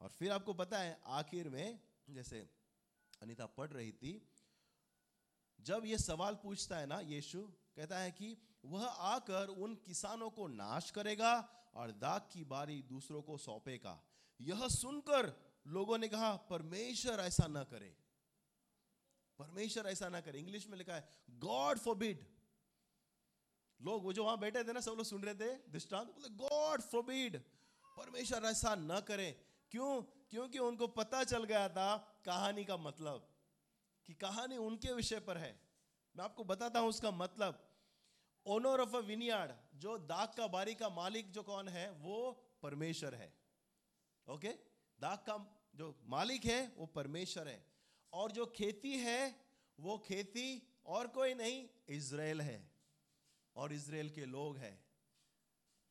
और 0.00 0.08
फिर 0.08 0.32
आपको 0.32 0.54
पता 0.54 0.78
है, 0.78 1.00
आखिर 1.06 1.48
में, 1.48 1.80
जैसे 2.10 2.50
अनिता 3.22 3.46
पढ़ 3.46 3.70
रही 3.70 3.92
थी, 3.92 4.28
जब 5.60 5.82
ये 5.84 5.98
सवाल 5.98 6.34
पूछता 6.34 6.76
है 6.76 6.86
ना, 6.86 7.00
यीशु 7.00 7.42
कहता 7.76 7.98
है 7.98 8.10
कि 8.10 8.36
वह 8.64 8.86
आकर 8.86 9.48
उन 9.48 9.74
किसानों 9.74 10.30
को 10.30 10.46
नाश 10.46 10.90
करेगा 10.90 11.40
और 11.74 11.90
दाग 11.90 12.20
की 12.32 12.44
बारी 12.44 12.82
दूसरों 12.82 13.22
को 13.22 13.38
सौंपेगा। 13.38 14.02
यह 14.40 14.68
सुनकर 14.68 15.50
लोगों 15.66 15.98
ने 15.98 16.08
कहा, 16.08 16.36
परमेश्वर 16.36 17.20
ऐसा 17.20 17.46
ना 17.46 17.64
करे। 17.64 17.96
परमेश्वर 19.38 19.86
ऐसा 19.86 20.08
ना 20.08 20.20
करे। 20.20 20.38
इंग्लिश 20.38 20.66
में 20.66 20.78
लिखा 20.78 20.94
है, 20.94 21.08
गॉड 21.30 21.78
फॉरबिड. 21.78 22.24
लोग, 23.82 24.02
वो 24.02 24.12
जो 24.12 24.24
वहाँ 24.24 24.38
बैठे 24.38 24.64
थे 24.64 24.72
ना, 24.72 24.80
सब 24.80 24.90
लोग 24.90 25.06
सुन 25.06 25.22
रहे 25.22 25.34
थे 25.34 25.54
दृष्टांत, 25.68 26.08
बोले, 26.08 26.28
गॉड 26.28 26.80
फॉरबिड, 26.80 27.38
परमेश्वर 27.96 28.44
ऐसा 28.44 28.74
न 28.74 29.00
करे। 29.00 29.49
क्यों? 29.70 30.02
क्योंकि 30.02 30.58
उनको 30.58 30.86
पता 30.86 31.24
चल 31.24 31.44
गया 31.44 31.68
था 31.68 32.22
कहानी 32.24 32.64
का 32.64 32.76
मतलब 32.76 33.30
कि 34.06 34.14
कहानी 34.14 34.56
उनके 34.56 34.92
विषय 34.92 35.20
पर 35.20 35.38
है। 35.38 35.60
मैं 36.16 36.24
आपको 36.24 36.44
बताता 36.44 36.80
हूँ 36.80 36.88
उसका 36.88 37.10
मतलब। 37.10 37.66
ओनर 38.46 38.80
ऑफ़ 38.80 38.96
अ 38.96 39.00
विनियार्ड 39.00 39.78
जो 39.78 39.98
दाग 39.98 40.28
का 40.28 40.46
बारी 40.46 40.74
का 40.74 40.88
मालिक 40.88 41.32
जो 41.32 41.42
कौन 41.42 41.68
है, 41.68 41.90
वो 41.90 42.32
परमेश्वर 42.62 43.14
है। 43.14 43.34
ओके 44.28 44.48
दाग 45.00 45.18
का 45.18 45.68
जो 45.74 46.00
मालिक 46.04 46.44
है, 46.44 46.72
वो 46.76 46.86
परमेश्वर 46.86 47.48
है। 47.48 47.66
और 48.12 48.32
जो 48.32 48.46
खेती 48.46 48.98
है, 48.98 49.46
वो 49.80 49.98
खेती 49.98 50.80
और 50.86 51.08
कोई 51.08 51.34
नहीं, 51.34 51.68
इज़राइल 51.88 52.40
है। 52.40 52.70
और 53.56 53.72
इज़राइल 53.72 54.10
के 54.10 54.24
लोग 54.24 54.56
हैं। 54.56 54.84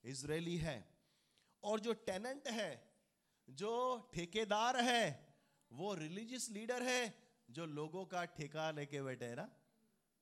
इजरायली 0.04 0.58
है। 0.58 0.98
और 1.64 1.80
जो 1.80 1.94
टेनेंट 1.94 2.48
है 2.48 2.89
जो 3.50 4.12
ठेकेदार 4.14 4.78
है, 4.78 5.36
वो 5.72 5.94
रिलीजियस 5.94 6.50
लीडर 6.50 6.84
है, 6.84 7.30
जो 7.50 7.66
लोगों 7.66 8.06
का 8.06 8.26
ठेका 8.26 8.72
लेके 8.72 9.02
बैठे 9.02 9.26
है 9.26 9.36
ना, 9.36 9.50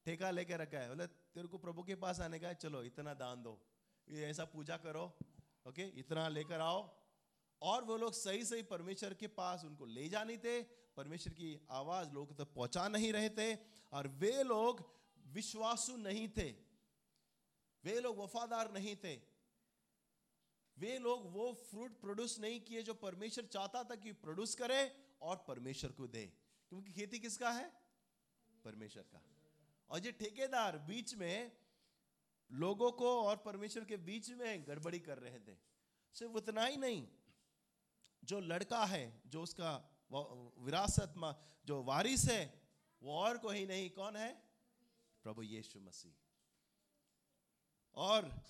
ठेका 0.06 0.32
लेके 0.32 0.58
रखा 0.58 0.78
है। 0.78 0.88
बोले, 0.88 1.08
तेरे 1.08 1.48
को 1.48 1.58
प्रभु 1.58 1.84
के 1.84 1.96
पास 1.96 2.20
आने 2.20 2.40
का 2.40 2.48
है, 2.48 2.56
चलो, 2.56 2.84
इतना 2.84 3.14
दान 3.14 3.44
दो। 3.44 3.62
ये 4.10 4.26
ऐसा 4.26 4.46
पूजा 4.46 4.78
करो, 4.78 5.20
ओके, 5.68 5.84
इतना 5.84 6.28
लेकर 6.28 6.60
आओ। 6.60 6.98
और 7.62 7.84
वो 7.84 7.98
लोग 7.98 8.14
सही 8.14 8.46
सही 8.46 8.64
परमेश्वर 8.64 9.14
के 9.14 9.28
पास 9.28 9.64
उनको 9.66 9.86
ले 9.86 10.10
जा 10.10 10.24
नहीं 10.24 10.38
थे, 10.38 10.62
परमेश्वर 10.98 11.34
की 11.34 11.68
आवाज़ 11.72 12.10
लोगों 12.12 12.32
तक 12.32 12.38
तो 12.38 12.46
पहुँचा 12.46 12.88
नहीं 12.88 13.14
रहे 13.14 13.30
थे, 13.30 13.56
और 13.94 14.08
वे 14.08 14.44
लोग 14.44 14.98
विश्वासु 15.28 15.98
नहीं 15.98 16.28
थे। 16.28 16.50
वे 17.84 18.00
लोग 18.00 18.20
वफादार 18.20 18.72
नहीं 18.72 18.96
थे। 18.96 19.37
वे 20.78 21.00
लोग 21.00 21.34
वो 21.34 21.54
फ्रूट 21.54 22.02
प्रोड्यूस 22.02 22.40
नहीं 22.40 22.62
किए 22.62 22.84
जो 22.84 22.94
परमेश्वर 22.94 23.46
चाहता 23.46 23.84
था 23.84 23.96
कि 23.96 24.12
प्रोड्यूस 24.12 24.56
करे 24.56 24.98
और 25.22 25.46
परमेश्वर 25.48 25.92
को 25.92 26.08
दे। 26.08 26.28
क्योंकि 26.70 26.92
खेती 26.92 27.20
किसका 27.20 27.52
है? 27.52 27.72
परमेश्वर 28.66 29.04
का। 29.04 29.22
और 29.90 30.00
ये 30.00 30.12
ठेकेदार 30.12 30.78
बीच 30.78 31.16
में 31.16 31.58
लोगों 32.52 32.92
को 32.92 33.24
और 33.24 33.38
परमेश्वर 33.38 33.86
के 33.86 33.98
बीच 33.98 34.30
में 34.30 34.68
गड़बड़ी 34.68 35.00
कर 35.00 35.18
रहे 35.18 35.40
थे। 35.40 35.58
सिर्फ़ 36.14 36.34
उतना 36.34 36.66
ही 36.66 36.78
नहीं, 36.78 37.08
जो 38.24 38.40
लड़का 38.40 38.86
है, 38.86 39.22
जो 39.28 39.44
उसका 39.44 39.90
विरासत 40.58 41.14
में, 41.18 41.36
जो 41.66 41.84
वारिस 41.84 42.26
है, 42.26 42.62
वो 43.04 43.18
और 43.18 43.38
कोई 43.38 43.66
नहीं। 43.66 43.90
कौन 43.90 44.16
है? 44.16 44.50
प्रभु 45.24 45.42
यीशु 45.42 45.80
मसीह। 45.80 46.14
और 47.96 48.42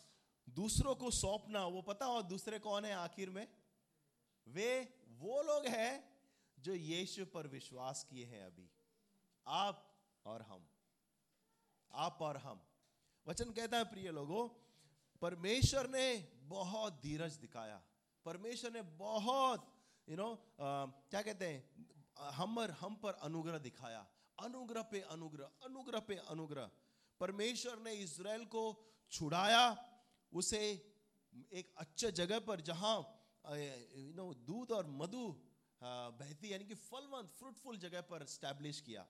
दूसरों 0.49 0.95
को 0.95 1.11
सौंपना, 1.11 1.65
वो 1.65 1.81
पता 1.81 2.07
और 2.07 2.23
दूसरे 2.23 2.59
कौन 2.59 2.85
है 2.85 2.93
आखिर 2.93 3.29
में? 3.29 3.47
वे, 4.47 4.69
वो 5.19 5.41
लोग 5.41 5.65
हैं 5.65 5.93
जो 6.59 6.73
यीशु 6.73 7.25
पर 7.25 7.47
विश्वास 7.47 8.03
किए 8.03 8.25
हैं 8.25 8.45
अभी। 8.45 8.69
आप 9.47 9.83
और 10.25 10.41
हम। 10.41 10.67
आप 11.91 12.21
और 12.21 12.37
हम। 12.37 12.61
वचन 13.27 13.51
कहता 13.51 13.77
है, 13.77 13.83
प्रिय 13.83 14.11
लोगों, 14.11 14.47
परमेश्वर 15.21 15.89
ने 15.89 16.17
बहुत 16.47 17.01
धीरज 17.01 17.33
दिखाया। 17.35 17.81
परमेश्वर 18.25 18.71
ने 18.71 18.81
बहुत 18.81 19.73
यू 20.07 20.15
नो 20.15 20.35
क्या 20.59 21.21
कहते 21.21 21.47
हैं 21.47 21.87
हम 22.31 22.59
हम 22.59 22.95
पर 22.95 23.13
अनुग्रह 23.13 23.57
दिखाया। 23.57 24.05
अनुग्रह 24.37 24.81
पे 24.81 24.99
अनुग्रह 25.01 25.49
अनुग्रह 25.63 25.99
पे 25.99 26.15
अनुग्रह। 26.15 26.69
परमेश्वर 27.19 27.79
ने 27.79 27.93
इज़राइल 27.93 28.45
को 28.45 28.63
छुड़ाया। 29.11 29.63
उसे 30.33 30.93
एक 31.53 31.73
अच्छे 31.77 32.11
जगह 32.11 32.39
पर 32.39 32.61
जहाँ 32.61 33.13
यू 33.95 34.13
नो 34.13 34.33
दूध 34.33 34.71
और 34.71 34.87
मधु 34.87 35.43
बहती, 35.83 36.53
यानी 36.53 36.65
कि 36.65 36.75
फलवंत 36.75 37.29
फ्रूटफुल 37.29 37.77
जगह 37.77 38.01
पर 38.01 38.25
स्टैब्लिश 38.25 38.81
किया। 38.81 39.07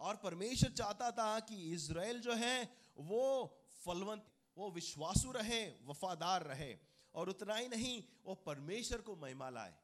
और 0.00 0.16
परमेश्वर 0.16 0.70
चाहता 0.70 1.10
था 1.10 1.40
कि 1.40 1.72
इज़राइल 1.72 2.20
जो 2.20 2.34
है, 2.34 2.76
वो 2.96 3.56
फलवंत, 3.84 4.26
वो 4.58 4.70
विश्वासु 4.70 5.32
रहे, 5.32 5.70
वफादार 5.70 6.42
रहे। 6.42 6.78
और 7.14 7.28
उतना 7.28 7.54
ही 7.54 7.68
नहीं, 7.68 8.04
वो 8.24 8.34
परमेश्वर 8.34 9.00
को 9.00 9.16
महिमा 9.16 9.50
लाए। 9.50 9.74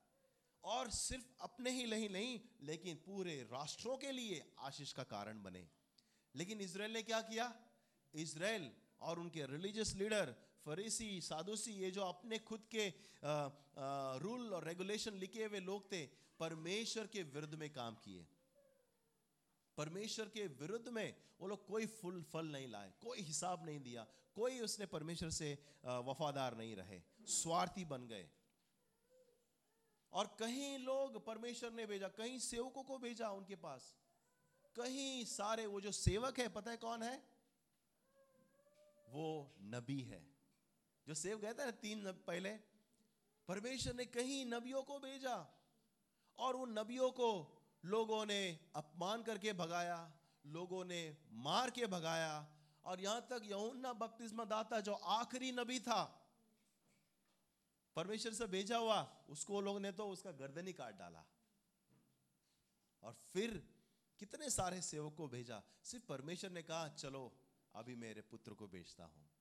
और 0.64 0.90
सिर्फ़ 0.90 1.24
अपने 1.40 1.70
ही 1.70 1.86
नहीं 1.86 2.08
नहीं, 2.08 2.40
लेकिन 2.60 2.96
पूरे 2.96 3.42
राष्ट्रों 3.42 3.96
के 3.96 4.12
लिए 4.12 4.52
आशीष 4.58 4.92
का 4.92 5.02
कारण 5.02 5.42
बने। 5.42 5.68
लेकिन 6.34 6.60
इज़राइल 6.60 6.92
ने 6.92 7.02
क्या 7.02 7.20
किया? 7.20 7.60
इज़राइल 8.14 8.72
और 9.00 9.20
उनके 9.20 9.46
रिलीजियस 9.46 9.94
लीडर 9.94 10.47
फरीसी, 10.66 11.20
सादुसी, 11.20 11.72
ये 11.74 11.90
जो 11.90 12.02
अपने 12.04 12.38
खुद 12.40 12.66
के 12.74 12.88
रूल 14.20 14.54
और 14.54 14.64
रेगुलेशन 14.64 15.14
लिखे 15.16 15.44
हुए 15.44 15.60
लोग 15.62 15.92
थे, 15.92 16.04
परमेश्वर 16.40 17.06
के 17.06 17.22
विरुद्ध 17.24 17.54
में 17.54 17.72
काम 17.72 17.94
किए। 18.04 18.26
परमेश्वर 19.76 20.28
के 20.28 20.46
विरुद्ध 20.60 20.88
में 20.88 21.14
वो 21.40 21.48
लोग 21.48 21.66
कोई 21.66 21.86
फुल, 21.88 22.22
फल 22.22 22.46
नहीं 22.46 22.68
लाए, 22.68 22.92
कोई 23.02 23.20
हिसाब 23.22 23.64
नहीं 23.66 23.80
दिया, 23.80 24.06
कोई 24.34 24.60
उसने 24.60 24.86
परमेश्वर 24.86 25.30
से 25.30 25.52
वफादार 25.84 26.56
नहीं 26.56 26.74
रहे, 26.76 27.00
स्वार्थी 27.28 27.84
बन 27.84 28.06
गए। 28.06 28.28
और 30.12 30.26
कहीं 30.38 30.78
लोग 30.78 31.24
परमेश्वर 31.26 31.70
ने 31.72 31.86
भेजा, 31.86 32.08
कहीं 32.10 32.38
सेवकों 32.40 32.82
को 32.82 32.98
भेजा 32.98 33.30
उनके 33.30 33.56
पास। 33.56 33.94
कहीं 34.76 35.24
सारे 35.26 35.66
वो 35.66 35.80
जो 35.80 35.92
सेवक 35.92 36.38
है, 36.38 36.48
पता 36.48 36.70
है 36.70 36.76
कौन 36.76 37.02
है? 37.02 37.16
वो 39.08 39.54
नबी 39.66 40.00
है। 40.02 40.22
जो 41.08 41.14
सेव 41.14 41.38
गए 41.38 41.52
थे 41.52 41.64
ना 41.64 41.70
तीन 41.70 42.12
पहले, 42.12 42.50
परमेश्वर 43.48 43.94
ने 43.94 44.04
कहीं 44.04 44.44
नबियों 44.46 44.82
को 44.82 44.98
भेजा 44.98 45.36
और 46.38 46.56
उन 46.56 46.78
नबियों 46.78 47.10
को 47.10 47.30
लोगों 47.84 48.26
ने 48.26 48.58
अपमान 48.74 49.22
करके 49.22 49.52
भगाया, 49.52 50.12
लोगों 50.46 50.84
ने 50.84 51.16
मार 51.32 51.70
के 51.70 51.86
भगाया। 51.86 52.54
और 52.84 53.00
यहाँ 53.00 53.20
तक 53.20 53.42
यमुना 53.44 53.92
बपतिस्मा 53.92 54.44
दाता 54.44 54.80
जो 54.80 54.92
आखिरी 54.92 55.52
नबी 55.52 55.80
था, 55.80 56.02
परमेश्वर 57.96 58.32
से 58.32 58.46
भेजा 58.46 58.76
हुआ, 58.76 59.00
उसको 59.28 59.60
लोग 59.60 59.80
ने 59.80 59.92
तो 59.92 60.08
उसका 60.08 60.30
गर्दन 60.30 60.66
ही 60.66 60.72
काट 60.72 60.98
डाला। 60.98 61.24
और 63.02 63.16
फिर 63.32 63.68
कितने 64.18 64.50
सारे 64.50 64.82
सेवक 64.82 65.14
को 65.14 65.28
भेजा? 65.28 65.62
सिर्फ़ 65.84 66.06
परमेश्वर 66.06 66.50
ने 66.50 66.62
कहा, 66.62 66.88
चलो, 66.88 67.32
अभी 67.74 67.94
मेरे 67.96 68.20
पुत्र 68.20 68.52
को 68.52 68.68
भेजता 68.68 69.04
हूँ। 69.04 69.37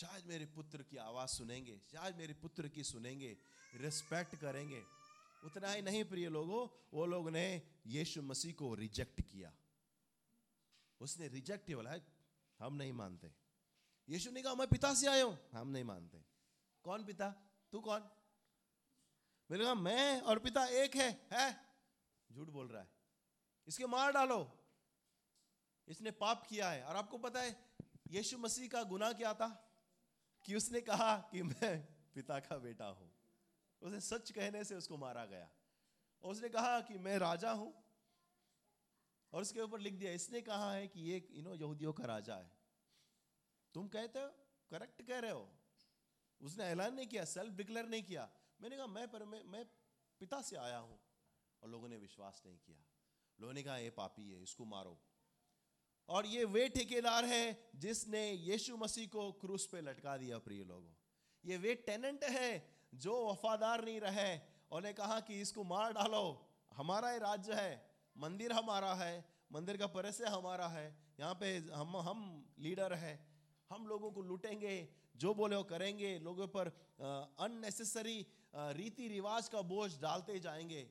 शायद 0.00 0.26
मेरे 0.26 0.46
पुत्र 0.46 0.82
की 0.82 0.96
आवाज़ 0.96 1.30
सुनेंगे 1.30 1.80
शायद 1.92 2.16
मेरे 2.16 2.34
पुत्र 2.34 2.68
की 2.68 2.84
सुनेंगे 2.84 3.38
रिस्पेक्ट 3.74 4.36
करेंगे। 4.36 4.84
उतना 5.44 5.72
ही 5.72 5.82
नहीं 5.82 6.04
प्रिय 6.04 6.28
लोगों 6.28 6.88
वो 6.94 7.06
लोग 7.06 7.30
ने 7.30 7.62
यीशु 7.86 8.22
मसीह 8.22 8.52
को 8.52 8.74
रिजेक्ट 8.74 9.20
किया। 9.20 9.52
उसने 11.00 11.28
रिजेक्ट 11.28 11.74
बोला 11.74 11.90
"है, 11.90 12.06
हम 12.58 12.74
नहीं 12.74 12.92
मानते। 12.92 13.32
यीशु 14.08 14.30
ने 14.30 14.42
कहा 14.42 14.54
मैं 14.54 14.68
पिता 14.68 14.94
से 14.94 15.06
आया 15.06 15.24
हूँ। 15.24 15.38
हम 15.52 15.68
नहीं 15.68 15.84
मानते। 15.84 16.24
कौन 16.82 17.04
पिता? 17.04 17.30
तू 17.72 17.80
कौन? 17.80 18.10
मैंने 19.50 19.64
कहा 19.64 19.74
मैं 19.74 20.20
और 20.20 20.38
पिता 20.38 20.64
एक 20.64 20.96
है 20.96 21.28
है? 21.32 21.74
झूठ 22.32 22.48
बोल 22.48 22.68
रहा 22.68 22.82
है। 22.82 22.88
इसके 23.66 23.86
मार 23.86 24.12
डालो। 24.12 24.64
इसने 25.88 26.10
पाप 26.10 26.46
किया 26.46 26.70
है। 26.70 26.82
और 26.82 26.96
आपको 26.96 27.18
पता 27.18 27.40
है 27.40 27.76
यीशु 28.10 28.38
मसीह 28.38 28.68
का 28.68 28.82
गुनाह 28.82 29.12
क्या 29.12 29.34
था? 29.34 29.64
कि 30.48 30.54
उसने 30.54 30.80
कहा 30.80 31.16
कि 31.16 31.42
मैं 31.42 31.86
पिता 32.14 32.38
का 32.40 32.58
बेटा 32.58 32.86
हूँ। 32.86 33.10
उसने 33.82 34.00
सच 34.00 34.30
कहने 34.30 34.64
से 34.64 34.74
उसको 34.74 34.96
मारा 34.96 35.24
गया। 35.24 35.48
और 36.22 36.32
उसने 36.32 36.48
कहा 36.48 36.80
कि 36.80 36.98
मैं 36.98 37.18
राजा 37.18 37.50
हूँ। 37.50 37.84
और 39.32 39.42
उसके 39.42 39.60
ऊपर 39.60 39.78
लिख 39.78 39.94
दिया 39.94 40.12
इसने 40.12 40.40
कहा 40.40 40.72
है 40.72 40.88
कि 40.88 41.00
ये 41.00 41.28
यू 41.30 41.42
नो 41.42 41.54
यहूदियों 41.54 41.92
का 41.92 42.04
राजा 42.04 42.34
है। 42.34 42.50
तुम 43.74 43.88
कहते 43.88 44.18
हो 44.18 44.28
करेक्ट 44.70 45.02
कह 45.02 45.18
रहे 45.18 45.30
हो। 45.30 45.52
उसने 46.40 46.64
ऐलान 46.64 46.94
नहीं 46.94 47.06
किया 47.06 47.24
सेल्फ 47.24 47.52
डिक्लेयर 47.52 47.86
नहीं 47.86 48.02
किया। 48.02 48.30
मैंने 48.60 48.76
कहा 48.76 48.86
मैं 48.86 49.08
पर 49.08 49.24
मैं, 49.24 49.44
मैं 49.44 49.64
पिता 50.20 50.42
से 50.42 50.56
आया 50.56 50.78
हूँ। 50.78 51.00
और 51.62 51.68
लोगों 51.68 51.88
ने 51.88 51.96
विश्वास 51.96 52.42
नहीं 52.46 52.58
किया। 52.58 52.84
लोगों 53.40 53.54
ने 53.54 53.62
कहा 53.62 53.76
ये 53.76 53.90
पापी 53.90 54.30
है 54.30 54.42
इसको 54.42 54.64
मारो। 54.64 55.07
और 56.08 56.26
ये 56.26 56.44
वे 56.44 56.68
ठेकेदार 56.68 57.24
है 57.24 57.70
जिसने 57.76 58.32
यीशु 58.32 58.76
मसीह 58.76 59.06
को 59.06 59.32
क्रूस 59.32 59.66
पे 59.66 59.80
लटका 59.80 60.16
दिया, 60.16 60.38
प्रिय 60.38 60.64
लोगों। 60.64 60.92
ये 61.44 61.56
वे 61.56 61.74
टेनेंट 61.74 62.24
है 62.24 62.50
जो 62.94 63.14
वफादार 63.30 63.84
नहीं 63.84 64.00
रहे। 64.00 64.36
ने 64.80 64.92
कहा 64.92 65.20
कि 65.20 65.40
इसको 65.40 65.64
मार 65.64 65.92
डालो। 65.92 66.24
हमारा 66.76 67.10
ये 67.12 67.18
राज्य 67.18 67.54
है। 67.54 67.90
मंदिर 68.16 68.52
हमारा 68.52 68.94
है। 68.94 69.24
मंदिर 69.52 69.76
का 69.76 69.86
परस्य 69.86 70.26
हमारा 70.26 70.68
है। 70.68 70.86
यहाँ 71.20 71.34
पे 71.34 71.56
हम 71.56 71.96
हम 71.96 72.20
लीडर 72.58 72.94
है। 72.94 73.12
हम 73.70 73.86
लोगों 73.86 74.10
को 74.10 74.22
लूटेंगे। 74.22 74.76
जो 75.16 75.34
बोले 75.34 75.56
वो 75.56 75.64
करेंगे। 75.64 76.18
लोगों 76.18 76.46
पर 76.48 76.68
अननेसेसरी 77.40 78.26
रीति 78.54 79.08
रिवाज 79.08 79.48
का 79.48 79.62
बोझ 79.62 80.00
डालते 80.00 80.38
जाएँगे 80.40 80.90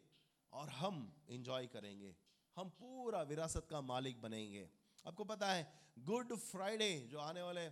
और 0.53 0.69
हम 0.69 1.25
इंजॉय 1.29 1.67
करेंगे। 1.67 2.15
हम 2.55 2.69
पूरा 2.69 3.21
विरासत 3.21 3.67
का 3.69 3.81
मालिक 3.81 4.21
बनेंगे। 4.21 4.69
आपको 5.07 5.23
पता 5.23 5.51
है 5.53 5.65
गुड 5.99 6.35
फ्राइडे 6.35 6.89
जो 7.11 7.19
आने 7.19 7.41
वाले 7.41 7.69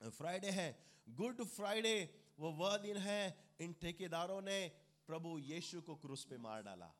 फ्राइडे 0.00 0.50
है 0.50 0.68
गुड 1.08 1.42
फ्राइडे 1.44 1.94
वो 2.38 2.50
वह 2.52 2.76
दिन 2.76 2.96
है, 2.96 3.22
इन 3.60 3.72
ठेकेदारों 3.72 4.40
ने 4.42 4.68
प्रभु 5.06 5.38
यीशु 5.38 5.80
को 5.80 5.94
क्रूस 5.96 6.24
पे 6.24 6.36
मार 6.36 6.62
डाला। 6.62 6.92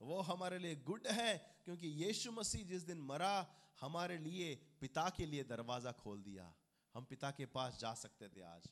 वो 0.00 0.20
हमारे 0.20 0.58
लिए 0.58 0.76
गुड 0.76 1.06
है, 1.06 1.36
क्योंकि 1.64 1.88
यीशु 2.04 2.32
मसीह 2.32 2.64
जिस 2.64 2.82
दिन 2.82 3.00
मरा, 3.00 3.34
हमारे 3.80 4.18
लिए, 4.18 4.54
पिता 4.80 5.08
के 5.10 5.26
लिए 5.26 5.44
दरवाज़ा 5.44 5.92
खोल 5.92 6.22
दिया। 6.22 6.52
हम 6.94 7.04
पिता 7.04 7.30
के 7.30 7.46
पास 7.46 7.78
जा 7.80 7.92
सकते 7.94 8.28
थे 8.28 8.42
आज। 8.42 8.68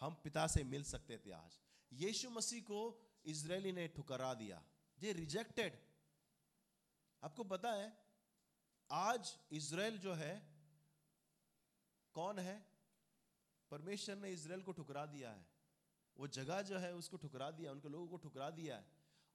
हम 0.00 0.14
पिता 0.24 0.46
से 0.46 0.64
मिल 0.64 0.82
सकते 0.84 1.18
थे 1.18 1.32
आज। 1.32 1.58
यीशु 1.92 2.30
मसीह 2.30 2.62
को 2.62 2.80
इजरायली 3.24 3.72
ने 3.72 3.88
ठुकरा 3.88 4.32
दिया। 4.34 4.62
ये 4.98 5.12
रिजेक्टेड 5.12 5.80
आपको 7.22 7.44
पता 7.44 7.72
है 7.72 7.90
आज 8.92 9.38
इजराइल 9.52 9.98
जो 9.98 10.14
है, 10.14 10.46
कौन 12.14 12.38
है? 12.38 12.66
परमेश्वर 13.70 14.16
ने 14.16 14.30
इजराइल 14.30 14.62
को 14.62 14.72
ठुकरा 14.72 15.06
दिया 15.06 15.30
है। 15.30 15.46
वो 16.16 16.26
जगह 16.26 16.62
जो 16.62 16.78
है, 16.78 16.94
उसको 16.94 17.16
ठुकरा 17.16 17.50
दिया 17.50 17.72
उनके 17.72 17.88
लोगों 17.88 18.08
को 18.08 18.16
ठुकरा 18.16 18.50
दिया 18.50 18.76
है 18.76 18.86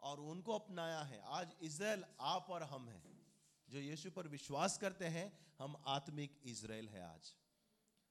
और 0.01 0.19
उनको 0.19 0.53
अपनाया 0.53 1.01
है। 1.01 1.21
आज 1.21 1.51
इजराइल 1.61 2.05
आप 2.19 2.49
और 2.49 2.63
हम 2.63 2.89
हैं, 2.89 3.25
जो 3.69 3.79
यीशु 3.79 4.11
पर 4.11 4.27
विश्वास 4.27 4.77
करते 4.77 5.05
हैं, 5.05 5.55
हम 5.59 5.83
आत्मिक 5.87 6.41
इजराइल 6.45 6.89
है 6.89 7.01
आज। 7.01 7.33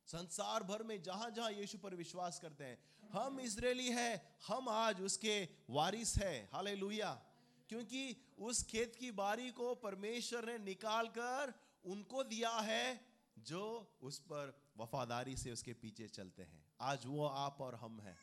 संसार 0.07 0.63
भर 0.63 0.83
में 0.83 1.03
जहाँ 1.03 1.31
जहाँ 1.31 1.53
यीशु 1.53 1.79
पर 1.79 1.95
विश्वास 1.95 2.39
करते 2.39 2.65
हैं, 2.65 3.09
हम 3.09 3.41
इजरायली 3.41 3.89
है, 3.89 4.39
हम 4.47 4.69
आज 4.69 5.01
उसके 5.01 5.49
वारिस 5.71 6.17
है। 6.19 6.51
हालेलुया। 6.53 7.26
क्योंकि 7.71 8.17
उस 8.39 8.63
खेत 8.63 8.97
की 8.97 9.11
बारी 9.13 9.51
को 9.51 9.75
परमेश्वर 9.75 10.45
ने 10.47 10.59
निकाल 10.59 11.07
कर 11.09 11.53
उनको 11.85 12.23
दिया 12.25 12.51
है, 12.51 13.01
जो 13.37 13.99
उस 14.03 14.19
पर 14.21 14.55
वफादारी 14.79 15.37
से 15.37 15.53
उसके 15.53 15.73
पीछे 15.73 16.07
चलते 16.09 16.43
हैं। 16.43 16.65
आज 16.81 17.07
वो 17.07 17.27
आप 17.27 17.61
और 17.61 17.75
हम 17.75 18.01
हैं। 18.01 18.17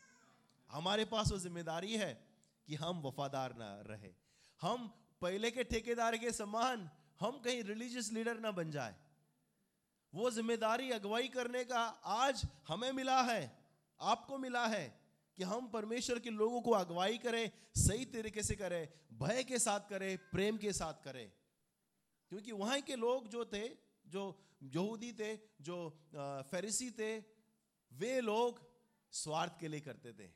हमारे 0.69 1.06
पास 1.06 1.32
वो 1.32 1.38
ज़िम्मेदारी 1.39 1.95
है 1.97 2.13
कि 2.67 2.75
हम 2.75 3.01
वफादार 3.01 3.56
ना 3.56 3.69
रहे। 3.88 4.12
हम 4.62 4.88
पहले 5.21 5.51
के 5.51 5.63
ठेकेदार 5.63 6.17
के 6.17 6.32
समान 6.32 6.89
हम 7.19 7.39
कहीं 7.39 7.63
रिलीजियस 7.63 8.12
लीडर 8.13 8.39
ना 8.39 8.51
बन 8.51 8.71
जाए। 8.71 8.95
वो 10.13 10.32
ज़िम्मेदारी 10.32 10.89
अगुवाई 10.91 11.27
करने 11.27 11.63
का 11.65 11.82
आज 12.06 12.43
हमें 12.67 12.91
मिला 12.91 13.21
है, 13.21 13.51
आपको 13.99 14.38
मिला 14.38 14.65
है। 14.67 15.02
कि 15.37 15.43
हम 15.43 15.67
परमेश्वर 15.67 16.19
के 16.19 16.29
लोगों 16.29 16.61
को 16.61 16.71
अगुवाई 16.71 17.17
करें, 17.17 17.51
सही 17.75 18.05
तरीके 18.05 18.43
से 18.43 18.55
करें, 18.55 18.89
भय 19.17 19.43
के 19.43 19.59
साथ 19.59 19.79
करें, 19.89 20.17
प्रेम 20.17 20.57
के 20.57 20.73
साथ 20.73 20.93
करें। 20.93 21.31
क्योंकि 22.29 22.51
वहाँ 22.51 22.81
के 22.81 22.95
लोग 22.95 23.27
जो 23.27 23.45
थे, 23.45 23.77
जो 24.07 24.43
यहूदी 24.63 25.13
थे, 25.13 25.39
जो 25.61 26.03
फेरिसी 26.51 26.91
थे, 26.91 27.19
वे 27.93 28.21
लोग 28.21 28.71
स्वार्थ 29.11 29.59
के 29.59 29.67
लिए 29.67 29.79
करते 29.79 30.13
थे। 30.13 30.33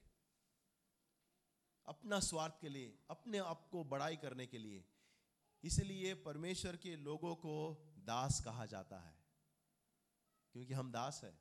अपना 1.85 2.19
स्वार्थ 2.19 2.53
के 2.61 2.69
लिए, 2.69 2.99
अपने 3.09 3.37
आप 3.37 3.69
को 3.71 3.83
बड़ाई 3.83 4.15
करने 4.15 4.47
के 4.47 4.57
लिए। 4.57 4.85
इसलिए 5.63 6.13
परमेश्वर 6.13 6.77
के 6.77 6.95
लोगों 6.95 7.35
को 7.35 7.83
दास 7.97 8.41
कहा 8.45 8.65
जाता 8.65 8.99
है। 8.99 9.25
क्योंकि 10.53 10.73
हम 10.73 10.91
दास 10.91 11.21
है। 11.23 11.39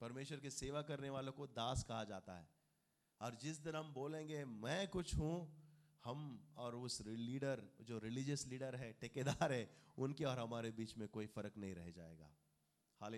परमेश्वर 0.00 0.40
की 0.40 0.50
सेवा 0.50 0.82
करने 0.82 1.10
वालों 1.10 1.32
को 1.32 1.46
दास 1.46 1.84
कहा 1.84 2.04
जाता 2.04 2.38
है। 2.38 2.57
और 3.20 3.34
जिस 3.34 3.56
दिन 3.58 3.74
हम 3.74 3.92
बोलेंगे, 3.92 4.44
मैं 4.44 4.88
कुछ 4.88 5.14
हूँ, 5.14 5.58
हम 6.04 6.48
और 6.56 6.74
उस 6.76 7.00
लीडर 7.06 7.62
जो 7.80 7.98
रिलीजियस 7.98 8.46
लीडर 8.46 8.76
है, 8.76 8.92
ठेकेदार 8.92 9.52
है, 9.52 9.70
उनके 9.98 10.24
और 10.24 10.38
हमारे 10.38 10.70
बीच 10.70 10.96
में 10.96 11.08
कोई 11.08 11.26
फ़र्क 11.26 11.56
नहीं 11.56 11.74
रह 11.74 11.90
जाएगा। 11.90 12.30
हाल 13.00 13.14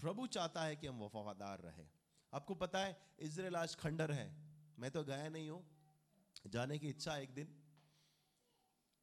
प्रभु 0.00 0.26
चाहता 0.26 0.64
है 0.64 0.76
कि 0.76 0.86
हम 0.86 1.02
वफादार 1.02 1.58
रहे। 1.58 1.86
आपको 2.32 2.54
पता 2.54 2.78
है 2.78 3.00
इसराइल 3.20 3.56
आज 3.56 3.74
खंडर 3.74 4.12
है। 4.12 4.36
मैं 4.78 4.90
तो 4.90 5.04
गया 5.04 5.28
नहीं 5.28 5.50
हूँ। 5.50 5.66
जाने 6.46 6.78
की 6.78 6.88
इच्छा 6.88 7.16
एक 7.16 7.34
दिन। 7.34 7.62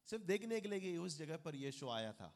सिर्फ़ 0.06 0.24
देखने 0.24 0.60
के 0.60 0.68
लिए 0.68 0.80
कि 0.80 0.96
उस 0.96 1.18
जगह 1.18 1.36
पर 1.36 1.54
यीशु 1.54 1.88
आया 1.88 2.12
था। 2.12 2.34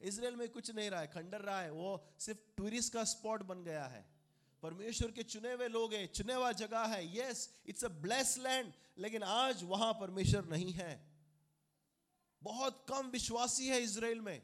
इसराइल 0.00 0.36
में 0.36 0.48
कुछ 0.48 0.70
नहीं 0.70 0.90
रहा 0.90 1.00
है, 1.00 1.06
खंडर 1.06 1.40
रहा 1.40 1.60
है। 1.60 1.70
वो 1.70 2.04
सिर्फ़ 2.18 2.40
टूरिस्ट 2.56 2.92
का 2.92 3.04
स्पॉट 3.04 3.42
बन 3.42 3.64
गया 3.64 3.86
है। 3.86 4.17
परमेश्वर 4.62 5.10
के 5.10 5.22
चुने 5.22 5.52
हुए 5.52 5.68
लोग 5.68 5.94
हैं, 5.94 6.12
चुने 6.12 6.34
हुआ 6.34 6.52
जगह 6.52 6.78
है। 6.78 7.18
Yes 7.18 7.50
it's 7.66 7.84
a 7.84 7.88
bless 7.88 8.38
land 8.38 8.72
लेकिन 8.98 9.22
आज 9.22 9.62
वहाँ 9.62 9.92
परमेश्वर 9.92 10.44
नहीं 10.44 10.72
है। 10.72 11.08
बहुत 12.42 12.86
कम 12.88 13.06
विश्वासी 13.06 13.66
है 13.66 13.80
इसराइल 13.80 14.20
में। 14.20 14.42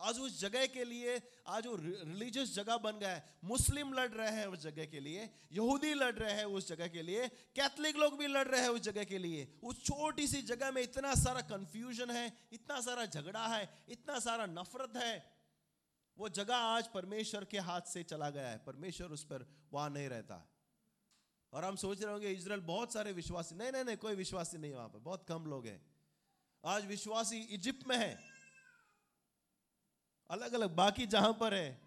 आज 0.00 0.18
उस 0.18 0.40
जगह 0.40 0.66
के 0.66 0.84
लिए, 0.84 1.22
आज 1.46 1.66
वो 1.66 1.76
रिलीजियस 1.76 2.54
जगह 2.54 2.76
बन 2.76 2.98
गया 2.98 3.10
है। 3.10 3.38
मुस्लिम 3.44 3.92
लड़ 3.92 4.10
रहे 4.10 4.30
हैं 4.30 4.46
उस 4.46 4.58
जगह 4.58 4.84
के 4.84 5.00
लिए, 5.00 5.30
यहूदी 5.52 5.94
लड़ 5.94 6.14
रहे 6.14 6.32
हैं 6.32 6.44
उस 6.44 6.68
जगह 6.68 6.88
के 6.88 7.02
लिए, 7.02 7.28
कैथलिक 7.28 7.96
लोग 7.96 8.18
भी 8.18 8.26
लड़ 8.26 8.48
रहे 8.48 8.60
हैं 8.60 8.68
उस 8.68 8.80
जगह 8.80 9.04
के 9.04 9.18
लिए। 9.18 9.58
उस 9.62 9.84
छोटी 9.84 10.26
सी 10.26 10.42
जगह 10.42 10.70
में 10.70 10.82
इतना 10.82 11.14
सारा 11.14 11.40
कंफ्यूजन 11.40 12.10
है, 12.10 12.38
इतना 12.52 12.80
सारा 12.80 13.06
झगड़ा 13.06 13.46
है, 13.46 13.84
इतना 13.88 14.18
सारा 14.18 14.46
नफरत 14.46 14.96
है। 14.96 15.37
वो 16.18 16.28
जगह 16.28 16.56
आज 16.56 16.88
परमेश्वर 16.88 17.44
के 17.44 17.58
हाथ 17.58 17.80
से 17.80 18.02
चला 18.02 18.30
गया 18.30 18.48
है। 18.48 18.58
परमेश्वर 18.58 19.08
उस 19.08 19.24
पर 19.24 19.46
वहाँ 19.72 19.90
नहीं 19.90 20.08
रहता। 20.08 20.48
और 21.52 21.64
हम 21.64 21.76
सोच 21.76 22.02
रहे 22.02 22.12
होंगे 22.12 22.30
इसराइल 22.30 22.60
बहुत 22.60 22.92
सारे 22.92 23.12
विश्वासी, 23.12 23.54
नहीं 23.54 23.72
नहीं 23.72 23.84
नहीं, 23.84 23.96
कोई 23.96 24.14
विश्वासी 24.14 24.58
नहीं 24.58 24.72
वहाँ 24.72 24.88
पर, 24.88 24.98
बहुत 24.98 25.24
कम 25.28 25.46
लोग 25.46 25.66
हैं। 25.66 25.86
आज 26.64 26.86
विश्वासी 26.86 27.38
इजिप्ट 27.38 27.86
में 27.86 27.96
है। 27.96 28.18
अलग 30.30 30.52
अलग 30.52 30.74
बाकी 30.74 31.06
जहाँ 31.06 31.32
पर 31.32 31.54
है, 31.54 31.80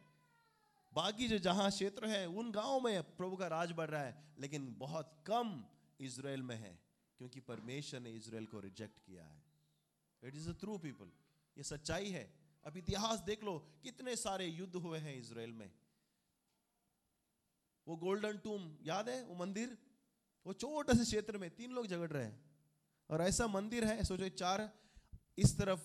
बाकी 0.93 1.27
जो 1.27 1.37
जहाँ 1.37 1.71
क्षेत्र 1.71 2.07
है, 2.07 2.27
उन 2.27 2.51
गाँवों 2.51 2.79
में 2.81 3.03
प्रभु 3.17 3.35
का 3.35 3.47
राज 3.47 3.71
बढ़ 3.71 3.89
रहा 3.89 4.01
है, 4.01 4.23
लेकिन 4.39 4.75
बहुत 4.77 5.23
कम 5.27 5.65
इसराइल 5.99 6.41
में 6.41 6.55
है, 6.55 6.79
क्योंकि 7.17 7.39
परमेश्वर 7.39 7.99
ने 7.99 8.11
इसराइल 8.11 8.45
को 8.45 8.59
रिजेक्ट 8.59 8.99
किया 8.99 9.23
है। 9.23 9.43
It 10.23 10.35
is 10.35 10.49
a 10.49 10.53
true 10.53 10.77
people 10.77 11.11
ये 11.57 11.63
सच्चाई 11.63 12.09
है। 12.09 12.40
अब 12.63 12.77
इतिहास 12.77 13.19
देख 13.19 13.43
लो, 13.43 13.59
कितने 13.83 14.15
सारे 14.15 14.45
युद्ध 14.45 14.75
हुए 14.75 14.99
हैं 14.99 15.15
इसराइल 15.15 15.51
में। 15.51 15.71
वो 17.87 17.95
गोल्डन 17.95 18.37
टूम, 18.37 18.77
याद 18.81 19.09
है? 19.09 19.23
वो 19.23 19.35
मंदिर, 19.35 19.77
वो 20.45 20.53
छोटे 20.53 20.93
से 20.93 21.03
क्षेत्र 21.03 21.37
में 21.37 21.55
तीन 21.55 21.71
लोग 21.71 21.87
झगड़ 21.87 22.11
रहे 22.11 22.25
हैं। 22.25 22.51
और 23.09 23.21
ऐसा 23.21 23.47
मंदिर 23.47 23.85
है, 23.85 24.03
सोचो 24.03 24.29
चार, 24.29 24.79
इस 25.37 25.57
तरफ़ 25.57 25.79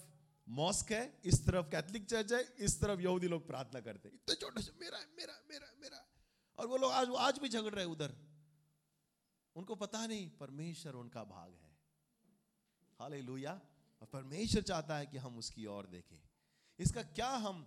मॉस्क 0.48 0.92
है, 0.92 1.20
इस 1.24 1.46
तरफ़ 1.46 1.66
कैथलिक 1.66 2.06
चर्च 2.06 2.32
है, 2.32 2.54
इस 2.58 2.80
तरफ़ 2.80 3.00
यहूदी 3.00 3.28
लोग 3.28 3.46
प्रार्थना 3.46 3.80
करते 3.80 4.08
इतने 4.08 4.34
छोटे 4.34 4.62
से, 4.62 4.72
मेरा 4.80 4.98
मेरा 4.98 5.42
मेरा 5.50 5.72
मेरा। 5.80 6.08
और 6.58 6.66
वो 6.66 6.76
लोग 6.76 6.92
आज 6.92 7.08
आज 7.18 7.38
भी 7.38 7.48
झगड़ 7.48 7.74
रहे 7.74 7.84
उधर। 7.84 8.16
उनको 9.56 9.74
पता 9.74 10.06
नहीं, 10.06 10.30
परमेश्वर 10.30 10.92
उनका 10.92 11.24
भाग 11.24 11.52
है। 11.52 11.78
हाल 13.00 13.14
और 14.00 14.06
परमेश्वर 14.06 14.62
चाहता 14.62 14.96
है 14.96 15.06
कि 15.06 15.16
हम 15.16 15.38
उसकी 15.38 15.66
ओर 15.66 15.86
देखें। 15.86 16.25
इसका 16.78 17.02
क्या 17.02 17.28
हम 17.28 17.66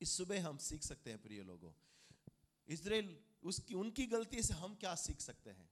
इस 0.00 0.16
सुबह 0.16 0.46
हम 0.48 0.56
सीख 0.58 0.82
सकते 0.82 1.10
हैं 1.10 1.22
प्रिय 1.22 1.42
लोगों? 1.42 1.72
इसराइल 2.68 3.16
उसकी 3.42 3.74
उनकी 3.74 4.06
गलती 4.06 4.42
से 4.42 4.54
हम 4.54 4.74
क्या 4.74 4.94
सीख 4.94 5.20
सकते 5.20 5.50
हैं? 5.50 5.68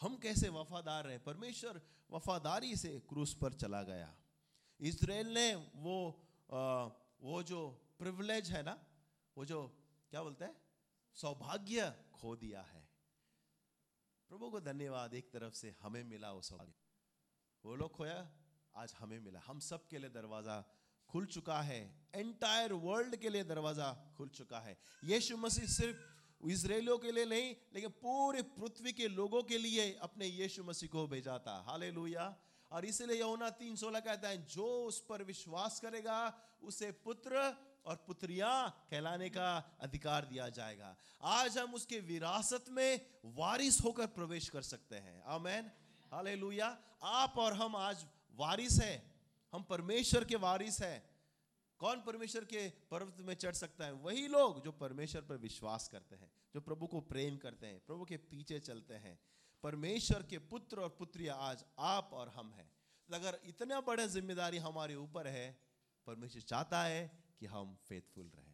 हम 0.00 0.16
कैसे 0.16 0.48
वफादार 0.48 1.04
रहे 1.04 1.18
परमेश्वर 1.18 1.80
वफादारी 2.10 2.76
से 2.76 2.98
क्रूस 3.08 3.34
पर 3.34 3.52
चला 3.52 3.82
गया। 3.82 4.14
इसराइल 4.80 5.32
ने 5.34 5.54
वो 5.54 5.96
आ, 6.52 6.88
वो 7.20 7.42
जो 7.42 7.60
प्रिविलेज 7.98 8.50
है 8.50 8.62
ना 8.62 8.76
वो 9.36 9.44
जो 9.44 9.66
क्या 10.10 10.22
बोलते 10.22 10.44
हैं? 10.44 10.56
सौभाग्य 11.16 11.90
खो 12.14 12.34
दिया 12.36 12.62
है। 12.62 12.82
प्रभु 14.30 14.50
को 14.50 14.60
धन्यवाद 14.60 15.14
एक 15.14 15.30
तरफ़ 15.32 15.54
से 15.54 15.74
हमें 15.80 16.02
मिला 16.04 16.32
वो 16.32 16.42
सौभाग्य। 16.42 16.74
वो 17.64 17.74
लोग 17.76 17.90
खोया 17.92 18.18
आज 18.74 18.94
हमें 18.98 19.18
मिला। 19.20 19.40
हम 19.46 19.60
सब 19.60 19.86
के 19.88 19.98
लिए 19.98 20.10
दरवाज़ा 20.10 20.56
खुल 21.14 21.26
चुका 21.26 21.60
है। 21.62 21.80
एंटायर 22.14 22.72
वर्ल्ड 22.74 23.16
के 23.16 23.28
लिए 23.28 23.44
दरवाज़ा 23.44 23.88
खुल 24.16 24.28
चुका 24.28 24.58
है। 24.58 24.76
यीशु 25.04 25.36
मसीह 25.36 25.66
सिर्फ़ 25.66 26.46
इसराइलियों 26.50 26.96
के 26.98 27.12
लिए 27.12 27.24
नहीं, 27.24 27.54
लेकिन 27.74 27.90
पूरे 28.02 28.42
पृथ्वी 28.42 28.92
के 28.92 29.06
लोगों 29.08 29.42
के 29.42 29.58
लिए 29.58 29.84
अपने 30.02 30.26
यीशु 30.26 30.64
मसीह 30.64 30.88
को 30.88 31.06
भेजा 31.06 31.38
था। 31.38 31.54
हाले 31.68 31.90
और 32.70 32.84
इसलिए 32.84 33.20
यमुना 33.20 33.50
तीन 33.50 33.76
सोलह 33.76 34.00
कहता 34.00 34.28
है, 34.28 34.44
जो 34.46 34.66
उस 34.86 35.00
पर 35.06 35.22
विश्वास 35.22 35.78
करेगा, 35.80 36.18
उसे 36.62 36.90
पुत्र 37.06 37.46
और 37.86 38.04
पुत्रिया 38.06 38.50
कहलाने 38.90 39.28
का 39.30 39.78
अधिकार 39.80 40.24
दिया 40.24 40.48
जाएगा। 40.48 40.96
आज 41.22 41.58
हम 41.58 41.74
उसके 41.74 42.00
विरासत 42.00 42.64
में 42.70 43.00
वारिस 43.38 43.80
होकर 43.80 44.06
प्रवेश 44.18 44.48
कर 44.48 44.62
सकते 44.64 44.96
हैं। 44.96 45.22
आमेन 45.22 45.70
हालेलुया 46.12 46.76
आप 47.02 47.38
और 47.38 47.52
हम 47.54 47.76
आज 47.76 48.04
वारिस 48.38 48.80
हैं। 48.80 49.13
हम 49.54 49.62
परमेश्वर 49.62 50.24
के 50.24 50.36
वारिस 50.36 50.82
हैं। 50.82 51.10
कौन 51.78 52.02
परमेश्वर 52.02 52.44
के 52.44 52.70
पर्वत 52.70 53.16
में 53.20 53.34
चढ़ 53.34 53.52
सकता 53.52 53.84
है? 53.84 53.92
वही 53.92 54.28
लोग 54.28 54.64
जो 54.64 54.72
परमेश्वर 54.72 55.22
पर 55.22 55.36
विश्वास 55.36 55.88
करते 55.88 56.16
हैं, 56.16 56.32
जो 56.54 56.60
प्रभु 56.60 56.86
को 56.86 57.00
प्रेम 57.00 57.36
करते 57.36 57.66
हैं, 57.66 57.80
प्रभु 57.86 58.04
के 58.04 58.16
पीछे 58.16 58.60
चलते 58.60 58.94
हैं। 58.94 59.20
परमेश्वर 59.62 60.22
के 60.22 60.38
पुत्र 60.38 60.80
और 60.80 60.88
पुत्रिया 60.88 61.34
आज 61.34 61.64
आप 61.78 62.10
और 62.12 62.28
हम 62.28 62.52
हैं। 62.52 62.76
अगर 63.12 63.40
इतना 63.44 63.80
बड़ा 63.80 64.06
ज़िम्मेदारी 64.06 64.58
हमारे 64.58 64.94
ऊपर 64.94 65.26
है, 65.26 65.60
परमेश्वर 66.06 66.42
चाहता 66.42 66.82
है 66.82 67.24
कि 67.40 67.46
हम 67.46 67.76
फेथफुल 67.76 68.26
रहे। 68.26 68.52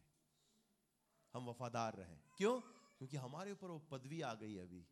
हम 1.33 1.49
वफादार 1.49 1.93
रहे। 1.95 2.17
क्यों? 2.37 2.61
क्योंकि 2.61 3.17
हमारे 3.17 3.51
ऊपर 3.51 3.67
वो 3.67 3.79
पदवी 3.79 4.21
आ 4.21 4.33
गई 4.33 4.57
अभी। 4.57 4.87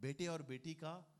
बेटे 0.00 0.26
और 0.26 0.42
बेटी 0.42 0.74
का 0.74 1.14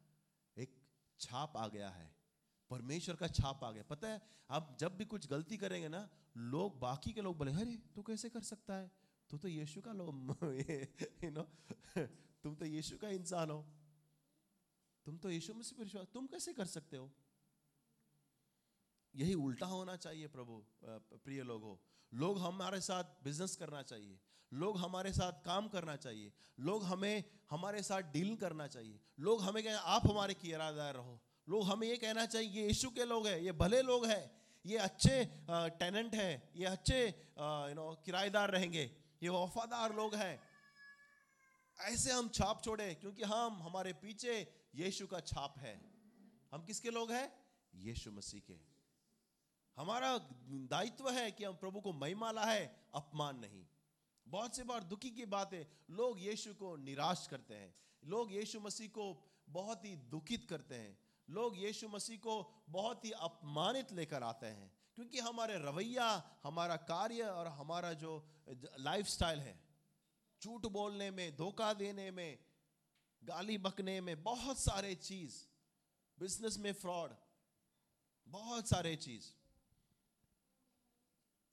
एक 0.59 0.83
छाप 1.21 1.57
आ 1.57 1.69
गया 1.69 1.91
है। 1.91 2.26
परमेश्वर 2.71 3.17
का 3.17 3.29
छाप 3.29 3.65
आ 3.65 3.71
गया। 3.71 3.83
पता 3.83 4.09
है, 4.09 4.23
आप 4.51 4.77
जब 4.81 4.97
भी 4.97 5.05
कुछ 5.05 5.27
गलती 5.27 5.57
करेंगे 5.57 5.89
ना, 5.89 6.09
लोग, 6.37 6.79
बाकी 6.81 7.13
के 7.13 7.21
लोग 7.21 7.39
बोले, 7.39 7.53
अरे, 7.53 7.77
तू 7.77 8.03
कैसे 8.03 8.31
कर 8.31 8.41
सकता 8.41 8.75
है? 8.75 8.91
तू 9.31 9.39
तो 9.39 9.49
यीशु 9.49 9.81
का 9.81 9.93
लो 9.93 10.07
यू 11.25 11.31
नो 11.31 11.43
तुम 12.43 12.55
तो 12.55 12.65
यीशु 12.65 12.99
का 12.99 13.09
इंसान 13.09 13.51
हो। 13.51 13.67
तुम 15.05 15.19
तो 15.19 15.31
यीशु 15.31 15.55
मसीह 15.55 15.79
पर 15.79 15.85
विश्वास, 15.85 16.07
तुम 16.15 16.27
कैसे 16.27 16.53
कर 16.53 16.67
सकते 16.67 16.97
हो? 16.97 17.13
यही 19.15 19.35
उल्टा 19.35 19.67
होना 19.67 19.97
चाहिए 19.97 20.27
प्रभु 20.27 20.65
प्रिय 20.85 21.43
लोगों। 21.43 21.77
लोग 22.15 22.39
हमारे 22.39 22.81
साथ 22.81 23.05
बिज़नेस 23.05 23.57
करना 23.57 23.83
चाहिए। 23.83 24.21
लोग 24.53 24.79
हमारे 24.79 25.13
साथ 25.13 25.33
काम 25.33 25.69
करना 25.69 25.97
चाहिए। 25.97 26.33
लोग 26.61 26.85
हमें, 26.85 27.25
हमारे 27.51 27.83
साथ 27.83 28.03
डील 28.03 28.37
करना 28.37 28.67
चाहिए। 28.67 29.01
लोग 29.21 29.43
हमें 29.43 29.65
कहें, 29.65 29.75
आप 29.75 30.07
हमारे 30.11 30.35
किराएदार 30.35 30.95
रहो। 30.95 31.21
लोग, 31.49 31.65
हमें 31.65 31.87
ये 31.89 31.97
कहना 31.97 32.27
चाहिए, 32.27 32.51
ये 32.51 32.67
यीशु 32.67 32.91
के 32.91 33.05
लोग 33.05 33.27
हैं, 33.27 33.39
ये 33.39 33.53
भले 33.55 33.83
लोग 33.83 34.07
हैं, 34.07 34.31
ये 34.65 34.77
अच्छे 34.79 35.25
टेनेंट 35.51 36.15
हैं, 36.15 36.53
ये 36.57 36.67
अच्छे 36.67 37.01
यू 37.01 37.75
नो 37.75 37.95
किराएदार 38.05 38.51
रहेंगे, 38.51 38.85
ये 39.23 39.29
वफादार 39.29 39.95
लोग 39.95 40.15
हैं। 40.15 40.39
ऐसे 41.77 42.13
हम 42.13 42.29
छाप 42.31 42.63
छोड़े, 42.65 42.95
क्योंकि 42.95 43.23
हम 43.25 43.63
हमारे 43.63 43.93
पीछे 43.95 44.35
यीशु 44.75 45.07
का 45.07 45.21
छाप 45.23 45.59
है। 45.59 45.75
हम 46.53 46.65
किसके 46.65 46.91
लोग 46.91 47.13
हैं? 47.13 47.33
यीशु 47.75 48.11
मसीह 48.13 48.41
के। 48.41 48.59
हमारा 49.77 50.17
दायित्व 50.71 51.11
है 51.11 51.31
कि 51.31 51.45
हम 51.45 51.55
प्रभु 51.55 51.81
को 51.81 51.93
महिमा 51.95 52.31
लाए, 52.33 52.65
अपमान 52.95 53.39
नहीं। 53.39 53.65
बहुत 54.27 54.57
से 54.57 54.63
बार 54.65 54.85
दुखी 54.85 55.11
की 55.11 55.25
बात 55.27 55.53
है 55.55 55.67
लोग 55.93 56.21
यीशु 56.21 56.55
को 56.55 56.77
निराश 56.77 57.27
करते 57.31 57.55
हैं, 57.55 57.75
लोग 58.03 58.33
यीशु 58.33 58.61
मसीह 58.61 58.89
को 58.91 59.05
बहुत 59.49 59.85
ही 59.85 59.95
दुखित 60.11 60.47
करते 60.51 60.75
हैं। 60.75 60.97
लोग 61.31 61.59
यीशु 61.59 61.89
मसीह 61.89 62.19
को 62.19 62.65
बहुत 62.69 63.05
ही 63.05 63.11
अपमानित 63.11 63.93
लेकर 63.93 64.23
आते 64.23 64.47
हैं, 64.47 64.73
क्योंकि 64.95 65.19
हमारे 65.19 65.59
रवैया, 65.59 66.39
हमारा 66.43 66.77
कार्य 66.77 67.23
और 67.23 67.47
हमारा 67.47 67.93
जो 67.93 68.29
लाइफस्टाइल 68.79 69.39
है, 69.39 69.61
झूठ 70.43 70.67
बोलने 70.67 71.11
में, 71.11 71.37
धोखा 71.37 71.73
देने 71.75 72.11
में, 72.11 72.39
गाली 73.25 73.59
बकने 73.59 74.01
में, 74.01 74.23
बहुत 74.23 74.59
सारे 74.59 74.95
चीज़ 74.95 75.47
बिज़नेस 76.19 76.59
में 76.59 76.73
फ्रॉड 76.73 77.15
बहुत 78.29 78.69
सारे 78.69 78.97
चीज़। 78.97 79.33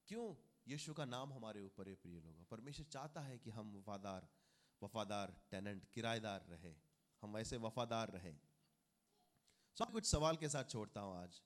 क्यों? 0.07 0.35
यीशु 0.67 0.93
का 0.93 1.05
नाम 1.05 1.33
हमारे 1.33 1.61
ऊपर 1.61 1.89
है, 1.89 1.95
प्रिय 1.95 2.19
लोगों। 2.19 2.45
परमेश्वर 2.45 2.85
चाहता 2.85 3.21
है 3.21 3.37
कि 3.39 3.49
हम 3.49 3.77
वफादार 3.77 4.27
वफादार 4.83 5.41
टेनेंट 5.51 5.85
किराएदार 5.85 6.45
रहे। 6.49 6.75
हम 7.21 7.37
ऐसे 7.37 7.57
वफादार 7.57 8.09
रहे। 8.09 8.52
सो 9.77 9.85
कुछ 9.85 10.05
सवाल 10.05 10.35
के 10.35 10.49
साथ 10.49 10.63
छोड़ता 10.63 11.01
हूँ 11.01 11.23
आज। 11.23 11.41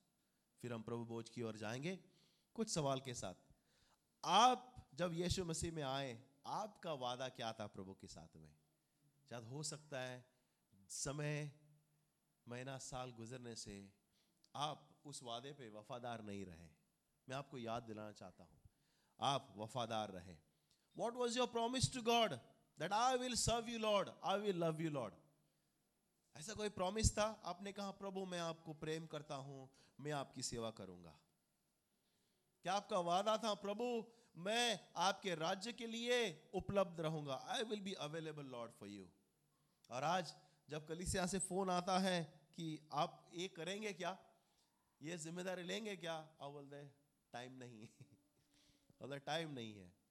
फिर 0.61 0.73
हम 0.73 0.81
प्रभु 0.81 1.05
बोझ 1.05 1.29
की 1.29 1.41
ओर 1.41 1.57
जाएँगे। 1.57 1.99
कुछ 2.53 2.69
सवाल 2.69 2.99
के 2.99 3.13
साथ। 3.13 3.33
आप 4.25 4.89
जब 4.95 5.13
यीशु 5.13 5.45
मसीह 5.45 5.71
में 5.71 5.83
आए, 5.83 6.23
आपका 6.45 6.93
वादा 6.93 7.29
क्या 7.29 7.53
था 7.53 7.67
प्रभु 7.67 7.93
के 7.93 8.07
साथ 8.07 8.35
में? 8.35 8.57
शायद 9.29 9.43
हो 9.43 9.63
सकता 9.63 9.99
है 9.99 10.25
समय, 10.89 11.51
महीना, 12.47 12.77
साल 12.77 13.11
गुजरने 13.11 13.55
से 13.55 13.93
आप 14.55 15.01
उस 15.05 15.23
वादे 15.23 15.53
पे 15.53 15.69
वफादार 15.69 16.21
नहीं 16.21 16.45
रहे। 16.45 16.69
मैं 17.29 17.35
आपको 17.35 17.57
याद 17.57 17.83
दिलाना 17.83 18.11
चाहता 18.11 18.43
हूँ। 18.43 18.61
आप 19.19 19.53
वफादार 19.57 20.11
रहे। 20.11 20.37
What 20.97 21.13
was 21.13 21.37
your 21.37 21.47
promise 21.47 21.93
to 21.93 22.01
God 22.01 22.33
that 22.79 22.93
I 22.93 23.17
will 23.17 23.35
serve 23.35 23.69
you 23.69 23.79
Lord 23.79 24.09
I 24.23 24.39
will 24.39 24.57
love 24.57 24.81
you 24.81 24.89
Lord 24.89 25.13
ऐसा 26.37 26.53
कोई 26.53 26.69
प्रॉमिस 26.69 27.17
था? 27.17 27.41
आपने 27.45 27.71
कहा, 27.71 27.91
प्रभु, 27.91 28.25
मैं 28.25 28.39
आपको 28.39 28.73
प्रेम 28.73 29.05
करता 29.05 29.35
हूँ, 29.35 29.69
मैं 29.99 30.11
आपकी 30.11 30.41
सेवा 30.41 30.71
करूँगा। 30.71 31.19
क्या 32.63 32.73
आपका 32.73 32.99
वादा 32.99 33.37
था, 33.37 33.53
प्रभु, 33.53 34.05
मैं 34.37 34.79
आपके 34.95 35.35
राज्य 35.35 35.73
के 35.73 35.87
लिए 35.87 36.49
उपलब्ध 36.53 37.01
रहूँगा। 37.01 37.33
I 37.33 37.63
will 37.63 37.79
be 37.79 37.93
available 37.93 38.45
Lord 38.45 38.71
for 38.71 38.89
you 38.89 39.07
और 39.91 40.03
आज 40.03 40.35
जब 40.69 40.87
कलिसिया 40.87 41.25
से 41.25 41.39
फ़ोन 41.39 41.69
आता 41.69 41.99
है 41.99 42.23
कि 42.55 42.87
आप 42.93 43.31
ये 43.33 43.47
करेंगे 43.47 43.93
क्या? 43.93 44.17
ये 45.01 45.17
ज़िम्मेदारी 45.17 45.63
लेंगे 45.63 45.95
क्या? 45.95 46.15
अब 46.41 46.51
बोलते 46.51 46.83
टाइम 47.33 47.53
नहीं 47.53 47.87
बोलते 49.01 49.19
टाइम 49.19 49.51
नहीं 49.51 49.73
है। 49.73 49.91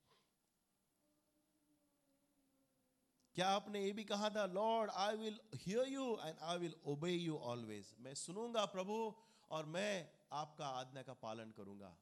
क्या 3.36 3.48
आपने 3.48 3.84
ये 3.84 3.92
भी 3.92 4.04
कहा 4.04 4.28
था 4.30 4.46
Lord 4.46 4.90
I 4.90 5.16
will 5.16 5.40
hear 5.54 5.88
you 5.88 6.04
and 6.24 6.36
I 6.42 6.58
will 6.58 6.74
obey 6.86 7.10
you 7.10 7.36
always 7.36 7.94
मैं 8.00 8.14
सुनूँगा 8.14 8.64
प्रभु 8.64 9.14
और 9.50 9.66
मैं 9.66 10.08
आपका 10.32 10.66
आज्ञा 10.66 11.02
का 11.02 11.12
पालन 11.12 11.50
करूँगा। 11.50 11.96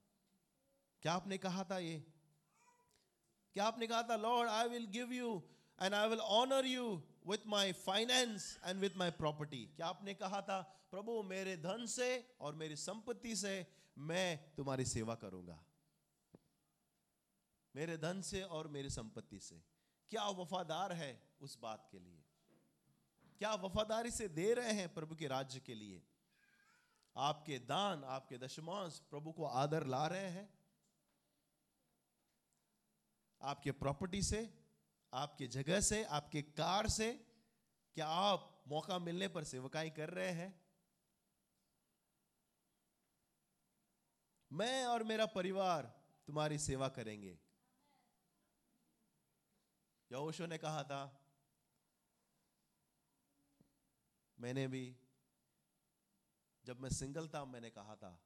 क्या 1.03 1.12
आपने 1.12 1.38
कहा 1.38 1.64
था 1.64 1.79
ये? 1.79 1.99
क्या 3.55 3.64
आपने 3.64 3.87
कहा 3.87 4.03
था 4.03 4.16
Lord 4.16 4.51
I 4.51 4.68
will 4.68 4.87
give 4.87 5.12
you 5.12 5.42
and 5.83 5.94
I 5.94 6.09
will 6.09 6.20
honour 6.20 6.66
you 6.66 7.03
with 7.27 7.47
my 7.47 7.73
finance 7.73 8.61
and 8.64 8.81
with 8.81 8.97
my 8.97 9.11
property 9.11 9.64
क्या 9.77 9.87
आपने 9.87 10.14
कहा 10.14 10.40
था, 10.40 10.62
प्रभु, 10.90 11.23
मेरे 11.23 11.57
धन 11.57 11.87
से 11.87 12.37
और 12.40 12.55
मेरी 12.55 12.77
संपत्ति 12.77 13.37
से 13.37 13.66
मैं 13.99 14.55
तुम्हारी 14.55 14.85
सेवा 14.85 15.14
करूँगा। 15.14 15.64
मेरे 17.77 17.97
धन 17.99 18.20
से 18.23 18.42
और 18.42 18.68
मेरी 18.68 18.90
संपत्ति 18.90 19.40
से। 19.40 19.73
क्या 20.11 20.29
वफादार 20.29 20.93
है 20.93 21.23
उस 21.40 21.59
बात 21.59 21.88
के 21.90 21.99
लिए? 21.99 22.25
क्या 23.38 23.55
वफादारी 23.55 24.11
से 24.11 24.29
दे 24.29 24.55
रहे 24.55 24.73
हैं 24.73 24.95
प्रभु 24.95 25.17
के 25.17 25.29
राज्य 25.29 25.61
के 25.61 25.75
लिए? 25.75 26.07
आपके 27.17 27.59
दान, 27.59 28.05
आपके 28.05 28.38
दशमांश 28.38 28.99
प्रभु 29.11 29.33
को 29.33 29.45
आदर 29.45 29.87
ला 29.87 30.07
रहे 30.07 30.31
हैं? 30.31 30.59
आपके 33.43 33.73
प्रॉपर्टी 33.73 34.23
से, 34.23 34.64
आपके 35.12 35.47
जगह 35.47 35.81
से, 35.81 36.05
आपके 36.05 36.43
कार 36.43 36.88
से 36.88 37.12
क्या 37.95 38.07
आप 38.07 38.64
मौका 38.69 38.99
मिलने 38.99 39.29
पर 39.29 39.45
सेवकाई 39.45 39.90
कर 39.90 40.11
रहे 40.11 40.31
हैं? 40.31 40.64
मैं 44.53 44.87
और 44.87 45.03
मेरा 45.03 45.27
परिवार 45.27 46.05
तुम्हारी 46.27 46.59
सेवा 46.59 46.88
करेंगे। 46.88 47.38
यहोशू 50.14 50.46
ने 50.46 50.59
कहा 50.59 50.85
था, 50.85 51.31
मैंने 54.40 54.68
भी, 54.68 54.96
जब 56.64 56.81
मैं 56.81 56.90
सिंगल 56.90 57.29
था, 57.29 57.44
मैंने 57.44 57.70
कहा 57.70 57.96
था, 57.96 58.24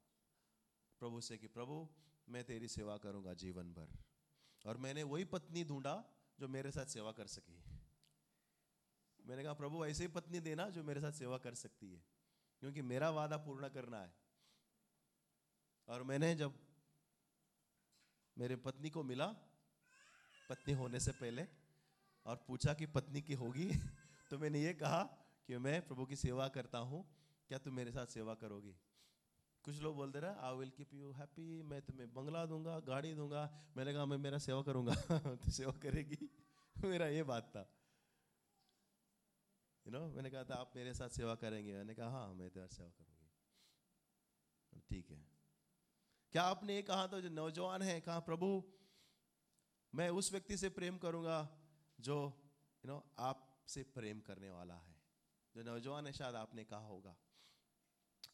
प्रभु 0.99 1.21
से 1.21 1.39
कि, 1.39 1.47
प्रभु, 1.47 1.89
मैं 2.29 2.45
तेरी 2.45 2.69
सेवा 2.69 2.99
करूँगा 2.99 3.35
जीवन 3.35 3.75
भर। 3.75 3.99
और 4.67 4.77
मैंने 4.77 5.03
वही 5.03 5.25
पत्नी 5.25 5.65
ढूंढा, 5.65 6.05
जो 6.41 6.49
मेरे 6.49 6.71
साथ 6.71 6.87
सेवा 6.87 7.13
कर 7.13 7.27
सके। 7.27 7.59
मैंने 9.27 9.43
कहा, 9.43 9.53
प्रभु, 9.53 9.87
ऐसे 9.87 10.05
ही 10.05 10.09
पत्नी 10.09 10.41
देना, 10.41 10.71
जो 10.71 10.85
मेरे 10.85 11.01
साथ 11.01 11.13
सेवा 11.13 11.39
कर 11.39 11.55
सकती 11.55 11.93
है। 11.93 12.05
क्योंकि 12.61 12.83
मेरा 12.83 13.11
वादा 13.11 13.37
पूर्ण 13.37 13.69
करना 13.69 14.03
है। 14.03 14.15
और 15.89 16.03
मैंने 16.03 16.35
जब 16.35 16.67
मेरे 18.39 18.57
पत्नी 18.57 18.91
को 18.91 19.03
मिला, 19.03 19.27
पत्नी 20.49 20.75
होने 20.75 21.01
से 21.01 21.13
पहले 21.13 21.58
और 22.29 22.45
पूछा 22.49 22.75
कि 22.75 22.87
पत्नी 22.87 23.23
की 23.23 23.35
होगी? 23.35 23.71
तो 24.31 24.39
मैंने 24.39 24.63
ये 24.63 24.75
कहा 24.75 25.03
कि 25.47 25.59
मैं 25.59 25.87
प्रभु 25.87 26.07
की 26.07 26.17
सेवा 26.17 26.49
करता 26.49 26.79
हूँ, 26.79 27.09
क्या 27.49 27.59
तुम 27.59 27.75
मेरे 27.75 27.93
साथ 27.93 28.07
सेवा 28.07 28.35
करोगी? 28.35 28.77
कुछ 29.65 29.83
लोग 29.83 29.97
बोलते 29.97 30.21
रहे 30.21 30.35
I 30.35 30.57
will 30.57 30.71
keep 30.71 30.95
you 30.95 31.13
happy 31.13 31.63
मैं 31.63 31.83
तुम्हें 31.83 32.15
बंगला 32.15 32.47
दूँगा, 32.47 32.81
गाड़ी 32.81 33.15
दूँगा। 33.15 33.73
मैंने 33.77 33.93
कहा, 33.93 34.07
मैं 34.07 34.19
मेरा 34.19 34.39
सेवा 34.39 34.63
करूँगा। 34.63 34.95
तो 35.37 35.51
सेवा 35.51 35.73
करेगी। 35.73 36.31
मेरा 36.85 37.07
ये 37.07 37.23
बात 37.23 37.45
था। 37.45 37.71
यू 39.87 39.93
नो 39.93 40.09
मैंने 40.09 40.31
कहा 40.31 40.45
था, 40.45 40.55
आप 40.55 40.73
मेरे 40.77 40.95
साथ 40.95 41.09
सेवा 41.09 41.35
करेंगे। 41.35 41.73
मैंने 41.73 41.95
कहा 41.95 42.11
हाँ 42.11 42.35
मैं 42.35 42.51
तेरा 42.51 42.67
सेवा 42.67 42.89
करूँगी। 42.89 43.31
ठीक 44.81 45.11
है। 45.11 45.27
क्या 46.33 46.43
आपने 46.43 46.75
ये 46.75 46.83
कहा 46.83 47.07
तो 47.07 47.21
जो 47.21 47.29
नौजवान 47.29 47.83
है, 47.83 48.01
कहा, 48.01 48.21
प्रभु, 48.21 48.65
मैं 49.95 50.11
उस 50.11 50.33
व्यक्ति 50.33 50.57
से 50.57 50.69
प्रेम 50.69 50.99
करूँगा 50.99 51.58
जो 52.01 52.43
यू 52.85 52.93
नो 52.93 53.15
आपसे 53.19 53.83
प्रेम 53.83 54.21
करने 54.21 54.51
वाला 54.51 54.75
है। 54.75 55.03
जो 55.57 55.63
नौजवान 55.63 56.07
है, 56.07 56.13
शायद 56.13 56.35
आपने 56.35 56.65
कहा 56.65 56.87
होगा। 56.87 57.17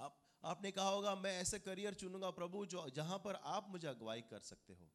आप, 0.00 0.38
आपने 0.44 0.70
कहा 0.70 0.88
होगा, 0.88 1.14
मैं 1.14 1.38
ऐसे 1.40 1.58
करियर 1.58 1.94
चुनूँगा 1.94 2.30
प्रभु, 2.30 2.66
जो, 2.66 2.88
जहाँ 2.88 3.18
पर 3.18 3.34
आप 3.34 3.68
मुझे 3.68 3.88
अगुवाई 3.88 4.22
कर 4.22 4.40
सकते 4.40 4.72
हो। 4.72 4.90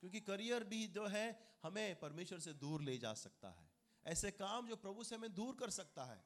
क्योंकि 0.00 0.20
करियर 0.20 0.64
भी 0.64 0.86
जो 0.86 1.06
है, 1.06 1.56
हमें 1.62 2.00
परमेश्वर 2.00 2.38
से 2.38 2.52
दूर 2.52 2.82
ले 2.82 2.98
जा 2.98 3.14
सकता 3.14 3.50
है। 3.50 3.70
ऐसे 4.06 4.30
काम 4.30 4.68
जो 4.68 4.76
प्रभु 4.76 5.04
से 5.04 5.14
हमें 5.14 5.34
दूर 5.34 5.54
कर 5.54 5.70
सकता 5.70 6.04
है। 6.04 6.24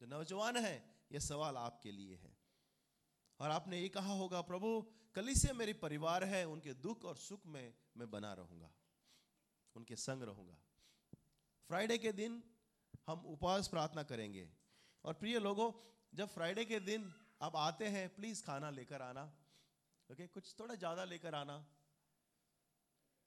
जो 0.00 0.06
नौजवान 0.06 0.56
है, 0.56 1.04
ये 1.12 1.20
सवाल 1.20 1.56
आपके 1.56 1.92
लिए 1.92 2.16
है। 2.16 2.36
और 3.40 3.50
आपने 3.50 3.80
ये 3.80 3.88
कहा 3.88 4.12
होगा, 4.12 4.40
प्रभु 4.40 4.92
कली 5.14 5.34
से 5.34 5.52
मेरी 5.52 5.72
परिवार 5.72 6.24
है, 6.24 6.44
उनके 6.44 6.74
दुख 6.74 7.04
और 7.04 7.16
सुख 7.16 7.46
में 7.46 7.74
मैं 7.96 8.10
बना 8.10 8.34
रहूँगा। 8.34 8.74
उनके 9.76 9.96
संग 9.96 10.22
रहूँगा। 10.22 10.58
फ्राइडे 11.70 11.96
के 11.98 12.10
दिन 12.12 12.42
हम 13.06 13.20
उपवास 13.28 13.68
प्रार्थना 13.68 14.02
करेंगे। 14.02 14.48
और 15.04 15.14
प्रिय 15.14 15.38
लोगों, 15.38 15.70
जब 16.12 16.28
फ्राइडे 16.28 16.64
के 16.64 16.78
दिन 16.80 17.02
आप 17.42 17.56
आते 17.56 17.88
हैं 17.88 18.08
प्लीज़ 18.14 18.42
खाना 18.44 18.70
लेकर 18.70 19.02
आना। 19.02 19.22
ओके 20.10 20.26
कुछ 20.28 20.54
थोड़ा 20.60 20.74
ज़्यादा 20.74 21.04
लेकर 21.04 21.34
आना। 21.34 21.54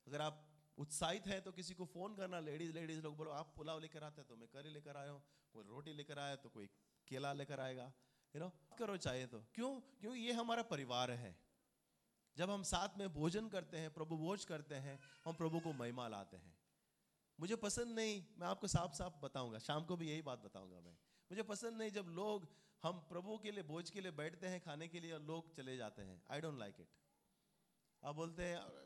अगर 0.07 0.21
आप 0.21 0.41
उत्साहित 0.77 1.27
हैं 1.27 1.41
तो 1.41 1.51
किसी 1.51 1.73
को 1.73 1.85
फ़ोन 1.85 2.15
करना 2.15 2.39
लेडीज़ 2.41 2.73
लेडीज़ 2.73 3.01
लोग 3.01 3.15
बोलो, 3.17 3.31
आप 3.31 3.53
पुलाव 3.57 3.79
लेकर 3.79 4.03
आते 4.03 4.21
हैं 4.21 4.27
तो 4.29 4.35
मैं 4.35 4.49
करी 4.49 4.69
लेकर 4.69 4.97
आया 4.97 5.11
हूँ, 5.11 5.21
कोई 5.55 5.63
रोटी 5.65 5.93
लेकर 5.93 6.19
आया 6.19 6.35
तो 6.37 6.49
कोई 6.49 6.67
केला 7.07 7.31
लेकर 7.33 7.59
आएगा। 7.59 7.85
यू 8.33 8.41
नो 8.41 8.49
करो 8.77 8.97
चाहिए 8.97 9.27
तो। 9.27 9.39
क्यों? 9.55 9.71
क्यों 10.01 10.15
ये 10.15 10.33
हमारा 10.33 10.63
परिवार 10.65 11.11
है। 11.13 11.35
जब 12.37 12.49
हम 12.49 12.63
साथ 12.65 12.97
में 12.97 13.07
भोजन 13.13 13.47
करते 13.49 13.77
हैं, 13.77 13.93
प्रभु 13.93 14.17
भोज 14.17 14.45
करते 14.45 14.75
हैं, 14.77 14.99
हम 15.25 15.33
प्रभु 15.35 15.59
को 15.59 15.73
महिमा 15.75 16.07
लाते 16.09 16.37
हैं। 16.37 16.52
मुझे 17.39 17.55
पसंद 17.55 17.87
नहीं, 17.87 18.25
मैं 18.37 18.47
आपको 18.47 18.67
साफ़ 18.67 18.93
साफ़ 18.93 19.13
बताऊँगा, 19.13 19.59
शाम 19.59 19.85
को 19.85 19.95
भी 19.95 20.09
यही 20.09 20.21
बात 20.21 20.39
बताऊँगा 20.39 20.79
मैं। 20.79 20.93
मुझे 21.31 21.43
पसंद 21.43 21.77
नहीं 21.77 21.91
जब 21.91 22.05
लोग 22.07 22.47
हम 22.83 22.99
प्रभु 22.99 23.37
के 23.37 23.51
लिए, 23.51 23.63
भोज 23.63 23.89
के 23.89 24.01
लिए 24.01 24.11
बैठते 24.11 24.47
हैं, 24.47 24.61
खाने 24.61 24.87
के 24.87 24.99
लिए 24.99 25.13
और 25.13 25.21
लोग 25.21 25.55
चले 25.55 25.77
जाते 25.77 26.01
हैं। 26.01 26.23
आई 26.31 26.41
डोंट 26.41 26.59
लाइक 26.59 26.75
इट 26.79 26.87
आप 28.03 28.15
बोलते 28.15 28.43
हैं 28.43 28.83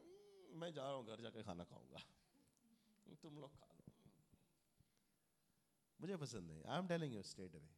मैं 0.59 0.73
जा 0.73 0.83
रहा 0.83 0.91
हूँ, 0.91 1.07
घर 1.07 1.21
जाकर 1.21 1.43
खाना 1.43 1.63
खाऊँगा। 1.63 1.99
तुम 3.21 3.39
लोग 3.39 3.55
खा 3.55 3.65
लो। 3.65 3.93
मुझे 6.01 6.17
पसंद 6.17 6.51
नहीं। 6.51 6.63
I 6.63 6.79
am 6.79 6.87
telling 6.87 7.13
you 7.13 7.23
straight 7.23 7.55
away 7.55 7.69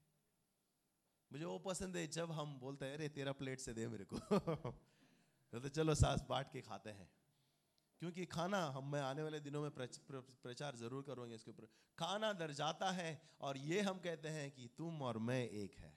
मुझे 1.32 1.46
वो 1.46 1.60
पसंद 1.60 1.98
है 1.98 2.08
जब 2.08 2.32
हम 2.32 2.60
बोलते 2.60 2.86
हैं, 2.86 2.94
अरे, 2.94 3.10
तेरा 3.10 3.32
प्लेट 3.32 3.60
से 3.60 3.74
दे 3.74 3.88
मेरे 3.88 4.06
को। 4.14 4.20
तो 5.60 5.70
चलो 5.70 5.96
सास 5.96 6.22
बांट 6.22 6.52
के 6.52 6.62
खाते 6.62 6.90
हैं। 6.90 7.19
क्योंकि 8.02 8.26
खाना 8.26 8.60
हम, 8.68 8.92
मैं 8.92 9.02
आने 9.02 9.24
वाले 9.24 9.40
दिनों 9.40 9.62
में 9.62 9.72
प्रचार 9.72 10.76
ज़रूर 10.76 11.04
करूँगे 11.04 11.36
इसके 11.36 11.52
ऊपर। 11.52 11.68
खाना 11.98 12.32
दर 12.34 12.52
जाता 12.52 12.92
है 12.92 13.10
और 13.42 13.58
ये 13.58 13.82
हम 13.82 13.98
कहते 14.00 14.30
हैं 14.30 14.52
कि 14.52 14.70
तुम 14.78 15.02
और 15.02 15.18
मैं 15.20 15.44
एक 15.44 15.76
है। 15.76 15.94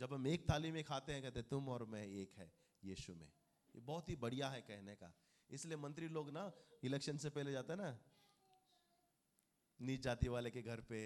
जब 0.00 0.12
हम 0.14 0.26
एक 0.26 0.48
थाली 0.50 0.70
में 0.72 0.82
खाते 0.84 1.12
हैं, 1.12 1.22
कहते 1.22 1.40
हैं, 1.40 1.48
तुम 1.48 1.68
और 1.68 1.84
मैं 1.86 2.04
एक 2.04 2.34
है, 2.38 2.50
यीशु 2.82 3.14
में। 3.14 3.26
ये 3.74 3.80
बहुत 3.80 4.08
ही 4.08 4.16
बढ़िया 4.16 4.48
है 4.48 4.60
कहने 4.62 4.94
का। 4.94 5.12
इसलिए 5.50 5.76
मंत्री 5.76 6.08
लोग 6.08 6.30
ना, 6.30 6.50
इलेक्शन 6.82 7.16
से 7.16 7.30
पहले 7.30 7.52
जाते 7.52 7.74
ना, 7.76 7.96
नीच 9.80 10.02
जाति 10.02 10.28
वाले 10.28 10.50
के 10.50 10.62
घर 10.62 10.80
पे, 10.80 11.00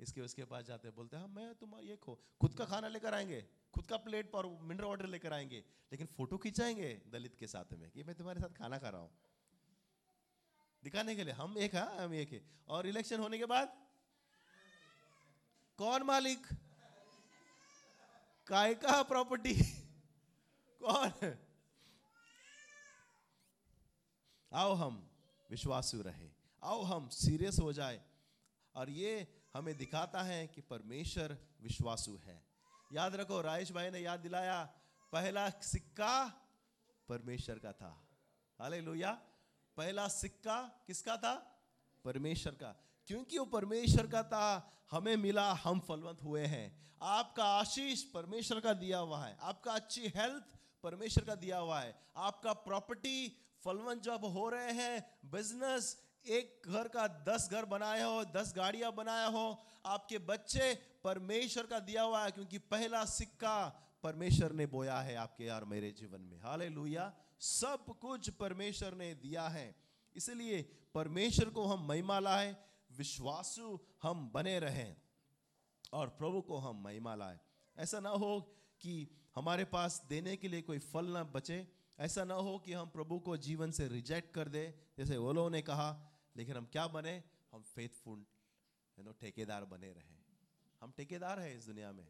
इसके, 0.00 0.20
उसके 0.20 0.44
पास 0.44 0.64
जाते 0.64 0.88
हैं, 0.88 0.94
बोलते 0.96 1.16
हाँ 1.16 1.28
मैं 1.28 1.54
तुम 1.54 1.74
एक 1.80 2.04
हो 2.04 2.20
खुद 2.40 2.54
का 2.54 2.64
खाना 2.64 2.88
लेकर 2.88 3.14
आएँगे, 3.14 3.44
खुद 3.74 3.86
का 3.86 3.96
प्लेट 3.98 4.34
और 4.34 4.46
मिनरल 4.62 4.86
वाटर 4.86 5.06
लेकर 5.08 5.32
आएँगे, 5.32 5.64
लेकिन 5.92 6.06
फ़ोटो 6.06 6.38
खिंचाएँगे 6.38 6.90
दलित 7.12 7.36
के 7.36 7.46
साथ 7.46 7.74
में 7.74 7.90
कि 7.90 8.02
मैं 8.02 8.14
तुम्हारे 8.14 8.40
साथ 8.40 8.58
खाना 8.58 8.78
खा 8.78 8.88
रहा 8.88 9.00
हूँ। 9.00 9.10
दिखाने 10.84 11.16
के 11.16 11.24
लिए। 11.24 11.34
हम 11.34 11.58
एक, 11.58 11.74
है, 11.74 12.04
हम 12.04 12.14
एक 12.14 12.32
है। 12.32 12.50
और 12.68 12.86
इलेक्शन 12.86 13.20
होने 13.20 13.38
के 13.38 13.44
बाद? 13.44 13.86
कौन 15.78 16.02
मालिक? 16.02 16.46
काय 18.46 18.74
का 18.74 19.02
प्रॉपर्टी 19.02 19.54
कौन? 20.82 21.38
आओ 24.52 24.74
हम, 24.74 25.10
विश्वासु 25.50 26.02
रहे। 26.02 26.30
आओ 26.64 26.82
हम 26.82 27.08
सीरियस 27.08 27.56
हो 27.62 27.72
जाए। 27.72 28.04
और 28.74 28.90
ये 28.90 29.42
हमें 29.54 29.76
दिखाता 29.76 30.22
है 30.22 30.46
कि 30.46 30.60
परमेश्वर 30.60 31.38
विश्वासु 31.60 32.16
है। 32.16 32.46
याद 32.92 33.14
रखो, 33.14 33.40
राजेश 33.40 33.72
भाई 33.72 33.90
ने 33.90 33.98
याद 33.98 34.20
दिलाया, 34.20 34.64
पहला 35.12 35.50
सिक्का 35.50 36.28
परमेश्वर 37.08 37.58
का 37.58 37.72
था। 37.72 38.08
हालेलुया। 38.58 39.22
पहला 39.76 40.08
सिक्का 40.08 40.84
किसका 40.86 41.16
था? 41.16 41.34
परमेश्वर 42.04 42.52
का। 42.52 42.80
क्योंकि 43.06 43.38
वो 43.38 43.44
परमेश्वर 43.44 44.06
का 44.06 44.22
था, 44.22 44.70
हमें 44.90 45.16
मिला, 45.16 45.52
हम 45.52 45.80
फलवंत 45.80 46.22
हुए 46.22 46.46
हैं। 46.46 46.96
आपका 47.02 47.44
आशीष 47.44 48.02
परमेश्वर 48.02 48.60
का 48.60 48.72
दिया 48.72 48.98
हुआ 48.98 49.26
है। 49.26 49.36
आपका 49.40 49.72
अच्छी 49.72 50.08
हेल्थ 50.08 50.44
परमेश्वर 50.82 51.24
का 51.24 51.34
दिया 51.34 51.58
हुआ 51.58 51.80
है। 51.80 51.98
आपका 52.16 52.52
प्रॉपर्टी 52.52 53.36
फलवंत 53.64 54.02
जब 54.02 54.24
हो 54.24 54.48
रहे 54.48 54.72
हैं 54.72 55.18
बिज़नेस 55.30 56.04
एक 56.26 56.62
घर 56.66 56.88
का 56.88 57.08
दस 57.08 57.48
घर 57.52 57.64
बनाया 57.64 58.06
हो, 58.06 58.24
दस 58.24 58.54
गाड़ियाँ 58.56 58.92
बनाया 58.92 59.26
हो, 59.26 59.62
आपके 59.86 60.18
बच्चे 60.18 60.74
परमेश्वर 61.04 61.66
का 61.66 61.78
दिया 61.78 62.02
हुआ 62.02 62.24
है। 62.24 62.30
क्योंकि 62.30 62.58
पहला 62.58 63.04
सिक्का 63.04 63.80
परमेश्वर 64.02 64.52
ने 64.52 64.66
बोया 64.66 65.00
है 65.00 65.16
आपके 65.16 65.48
और 65.48 65.64
मेरे 65.64 65.90
जीवन 65.90 66.20
में। 66.20 66.40
हाले 66.40 66.68
सब 67.44 67.98
कुछ 68.00 68.30
परमेश्वर 68.30 68.94
ने 68.94 69.14
दिया 69.14 69.48
है। 69.48 69.76
इसलिए 70.16 70.62
परमेश्वर 70.94 71.50
को 71.50 71.64
हम 71.64 71.88
महिमा 71.88 72.18
लाए, 72.18 72.56
विश्वासु 72.92 73.80
हम 74.02 74.30
बने 74.30 74.58
रहें 74.58 74.96
और 75.92 76.08
प्रभु 76.08 76.40
को 76.40 76.58
हम 76.58 76.84
महिमा 76.84 77.14
लाए। 77.14 77.40
ऐसा 77.76 78.00
ना 78.00 78.08
हो 78.08 78.40
कि 78.80 79.08
हमारे 79.34 79.64
पास 79.64 80.02
देने 80.08 80.36
के 80.36 80.48
लिए 80.48 80.62
कोई 80.62 80.78
फल 80.78 81.06
ना 81.06 81.24
बचे। 81.24 81.68
ऐसा 81.98 82.24
ना 82.24 82.34
हो 82.34 82.58
कि 82.58 82.72
हम 82.72 82.88
प्रभु 82.88 83.18
को 83.18 83.36
जीवन 83.36 83.70
से 83.70 83.88
रिजेक्ट 83.88 84.34
कर 84.34 84.48
दे, 84.48 84.74
जैसे 84.98 85.16
वो 85.16 85.32
लोगों 85.32 85.50
ने 85.50 85.62
कहा, 85.62 86.10
लेकिन 86.36 86.56
हम 86.56 86.66
क्या 86.66 86.86
बने? 86.86 87.24
हम 87.52 87.62
फेथफुल 87.62 88.26
यू 88.98 89.04
नो 89.04 89.12
ठेकेदार 89.12 89.64
बने 89.64 89.92
रहे। 89.92 90.16
हम 90.80 90.92
ठेकेदार 90.96 91.40
हैं 91.40 91.58
इस 91.58 91.66
दुनिया 91.66 91.92
में। 91.92 92.08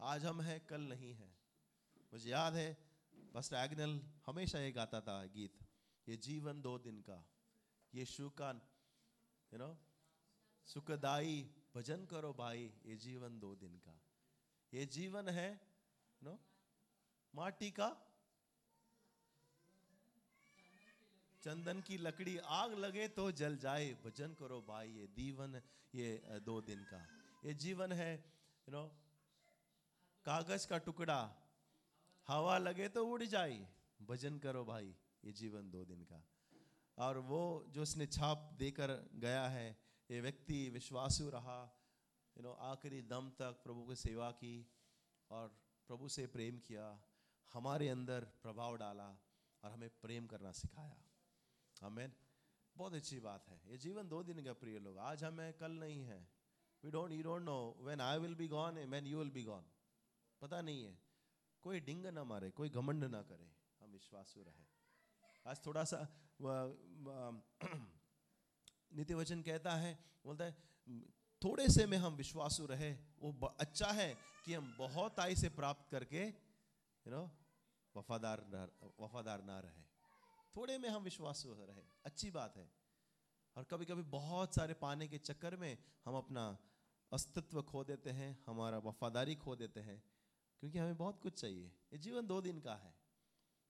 आज 0.00 0.24
हम 0.24 0.40
हैं, 0.40 0.66
कल 0.66 0.80
नहीं 0.80 1.14
है। 1.14 1.36
मुझे 2.12 2.30
याद 2.30 2.54
है 2.54 2.85
बस 3.36 3.52
एग्नल 3.54 3.94
हमेशा 4.26 4.58
ये 4.58 4.70
गाता 4.72 5.00
था 5.06 5.14
गीत, 5.28 5.58
ये 6.06 6.16
जीवन 6.18 6.60
दो 6.62 6.78
दिन 6.78 7.00
का, 7.02 7.16
ये 7.92 8.04
का 8.38 8.50
यू 9.52 9.58
नो 9.58 9.68
सुखदाई 10.68 11.34
भजन 11.74 12.06
करो 12.06 12.32
भाई, 12.32 12.64
ये 12.86 12.96
जीवन 12.96 13.38
दो 13.38 13.54
दिन 13.56 13.76
का। 13.78 13.94
ये 14.72 14.86
जीवन 14.88 15.28
है 15.28 15.48
नो 16.22 16.38
माटी 17.34 17.70
का, 17.70 17.88
चंदन 21.42 21.80
की 21.80 21.96
लकड़ी, 21.98 22.36
आग 22.38 22.72
लगे 22.74 23.08
तो 23.10 23.30
जल 23.32 23.56
जाए, 23.58 23.92
भजन 24.04 24.34
करो 24.34 24.60
भाई, 24.68 24.88
ये 24.90 25.06
जीवन 25.14 25.60
ये 25.94 26.40
दो 26.42 26.60
दिन 26.62 26.84
का। 26.84 27.06
ये 27.44 27.54
जीवन 27.56 27.92
है 27.92 28.12
यू 28.14 28.72
नो 28.72 28.86
कागज़ 30.24 30.66
का 30.68 30.78
टुकड़ा 30.80 31.20
हवा 32.28 32.58
लगे 32.58 32.88
तो 32.88 33.06
उड़ 33.06 33.22
जाए। 33.22 33.68
भजन 34.02 34.38
करो 34.38 34.64
भाई, 34.64 34.94
ये 35.24 35.32
जीवन 35.32 35.70
दो 35.70 35.84
दिन 35.84 36.02
का। 36.04 36.22
और 36.98 37.18
वो 37.18 37.66
जो 37.68 37.82
उसने 37.82 38.06
छाप 38.06 38.50
देकर 38.58 39.10
गया 39.14 39.48
है, 39.48 39.68
ये 40.10 40.20
व्यक्ति 40.20 40.68
विश्वासु 40.70 41.28
रहा 41.30 41.60
यू 42.36 42.42
नो 42.42 42.52
आखिरी 42.52 43.02
दम 43.02 43.30
तक 43.30 43.60
प्रभु 43.64 43.86
की 43.86 43.96
सेवा 43.96 44.30
की 44.30 44.66
और 45.30 45.48
प्रभु 45.88 46.08
से 46.08 46.26
प्रेम 46.26 46.58
किया, 46.58 47.02
हमारे 47.52 47.88
अंदर 47.88 48.24
प्रभाव 48.42 48.76
डाला 48.76 49.08
और 49.64 49.70
हमें 49.70 49.90
प्रेम 50.02 50.26
करना 50.26 50.52
सिखाया। 50.52 50.96
हमें 51.80 52.12
बहुत 52.76 52.94
अच्छी 52.94 53.20
बात 53.20 53.48
है। 53.48 53.60
ये 53.66 53.76
जीवन 53.76 54.08
दो 54.08 54.22
दिन 54.22 54.44
का, 54.44 54.52
प्रिय 54.52 54.78
लोग। 54.78 54.98
आज 54.98 55.24
हमें, 55.24 55.52
कल 55.52 55.72
नहीं 55.72 56.04
है। 56.04 56.28
We 56.84 56.90
don't 56.90 57.12
you 57.12 57.22
don't 57.22 57.42
know 57.42 57.76
when 57.80 58.00
I 58.00 58.18
will 58.18 58.34
be 58.34 58.48
gone 58.48 58.78
when 58.84 59.06
you 59.06 59.18
will 59.18 59.30
be 59.30 59.42
gone 59.42 59.64
पता 60.40 60.60
नहीं 60.60 60.84
है। 60.84 61.05
कोई 61.66 61.80
डिंग 61.80 62.06
ना 62.06 62.24
मारे, 62.24 62.50
कोई 62.50 62.68
घमंड 62.68 63.04
ना 63.04 63.22
करे, 63.22 63.50
हम 63.82 63.90
विश्वासु 63.90 64.40
रहे। 64.40 64.66
आज 65.46 65.66
थोड़ा 65.66 65.84
सा 65.84 66.08
नित्य 68.92 69.14
वचन 69.14 69.42
कहता 69.42 69.72
है, 69.72 70.04
बोलता 70.24 70.44
है, 70.44 70.56
थोड़े 71.42 71.68
से 71.68 71.86
में 71.86 71.98
हम 71.98 72.14
विश्वासु 72.14 72.66
रहे, 72.66 72.92
वो 72.92 73.46
अच्छा 73.46 73.86
है 73.86 74.16
कि 74.44 74.54
हम 74.54 74.74
बहुत 74.78 75.20
आय 75.20 75.34
से 75.34 75.48
प्राप्त 75.48 75.90
करके 75.90 76.26
यू 76.26 77.10
नो 77.10 77.30
वफादार 77.96 78.44
न, 78.46 78.68
वफादार 79.00 79.42
ना 79.42 79.60
रहे। 79.60 79.82
थोड़े 80.56 80.78
में 80.78 80.88
हम 80.88 81.02
विश्वासु 81.02 81.52
रहे, 81.52 81.82
अच्छी 82.04 82.30
बात 82.30 82.56
है। 82.56 82.70
और 83.56 83.64
कभी 83.64 83.84
कभी 83.84 84.02
बहुत 84.02 84.54
सारे 84.54 84.74
पाने 84.74 85.08
के 85.08 85.18
चक्कर 85.18 85.56
में 85.56 85.78
हम 86.04 86.14
अपना 86.14 86.58
अस्तित्व 87.12 87.62
खो 87.62 87.84
देते 87.84 88.10
हैं, 88.10 88.44
हमारा 88.46 88.78
वफादारी 88.78 89.34
खो 89.34 89.56
देते 89.56 89.80
हैं। 89.80 90.15
क्योंकि 90.60 90.78
हमें 90.78 90.96
बहुत 90.96 91.20
कुछ 91.22 91.40
चाहिए। 91.40 91.72
ये 91.92 91.98
जीवन 91.98 92.26
दो 92.26 92.40
दिन 92.40 92.60
का 92.60 92.74
है। 92.74 92.94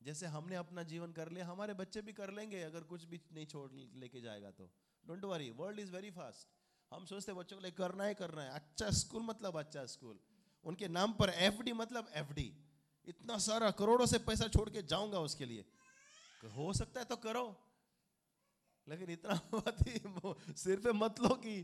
जैसे 0.03 0.27
हमने 0.27 0.57
अपना 0.57 0.83
जीवन 0.83 1.13
कर 1.13 1.29
लिया, 1.29 1.47
हमारे 1.47 1.75
बच्चे 1.75 2.03
भी 2.03 2.13
कर 2.13 2.31
लेंगे, 2.31 2.63
अगर 2.63 2.81
कुछ 2.81 3.05
भी 3.05 3.21
नहीं 3.33 3.47
छोड़ 3.47 3.73
लेके 3.73 4.21
जाएगा 4.21 4.51
तो। 4.51 4.71
Don't 5.07 5.25
worry 5.25 5.51
world 5.51 5.81
is 5.81 5.93
very 5.93 6.11
fast 6.11 6.49
हम 6.95 7.07
सोचते 7.07 7.33
बच्चों 7.33 7.57
को 7.57 7.63
लिए 7.63 7.71
करना 7.71 8.05
ही 8.05 8.15
करना 8.15 8.43
है। 8.43 8.51
अच्छा 8.51 8.91
स्कूल 8.91 9.23
मतलब 9.23 9.59
अच्छा 9.59 9.87
स्कूल। 9.87 10.21
उनके 10.65 10.89
नाम 10.89 11.13
पर 11.13 11.29
एफडी 11.31 11.73
मतलब 11.73 12.11
एफडी। 12.13 12.57
इतना 13.07 13.39
सारा 13.39 13.71
करोड़ों 13.71 14.07
से 14.07 14.19
पैसा 14.19 14.49
छोड़ 14.49 14.71
के 14.71 14.83
जाऊँगा 14.83 15.21
उसके 15.21 15.45
लिए। 15.45 15.65
हो 16.45 16.73
सकता 16.73 17.01
है 17.01 17.07
तो 17.07 17.17
करो। 17.17 17.61
लेकिन 18.89 19.11
इतना 19.11 19.41
सिर 20.53 20.81
पे 20.81 20.93
मत 20.93 21.21
लो 21.21 21.29
कि, 21.29 21.63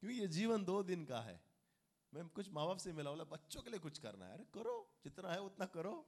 क्योंकि 0.00 0.16
ये 0.16 0.26
जीवन 0.26 0.64
दो 0.64 0.82
दिन 0.82 1.04
का 1.04 1.20
है। 1.20 1.53
मैं 2.14 2.28
कुछ 2.28 2.50
माँ 2.52 2.66
बाप 2.66 2.76
से 2.76 2.92
मिला, 2.92 3.10
बोला, 3.10 3.24
बच्चों 3.24 3.62
के 3.62 3.70
लिए 3.70 3.78
कुछ 3.78 3.98
करना 3.98 4.26
है। 4.26 4.32
अरे, 4.32 4.44
करो, 4.54 4.90
जितना 5.04 5.32
है 5.32 5.40
उतना 5.40 5.66
करो। 5.66 6.06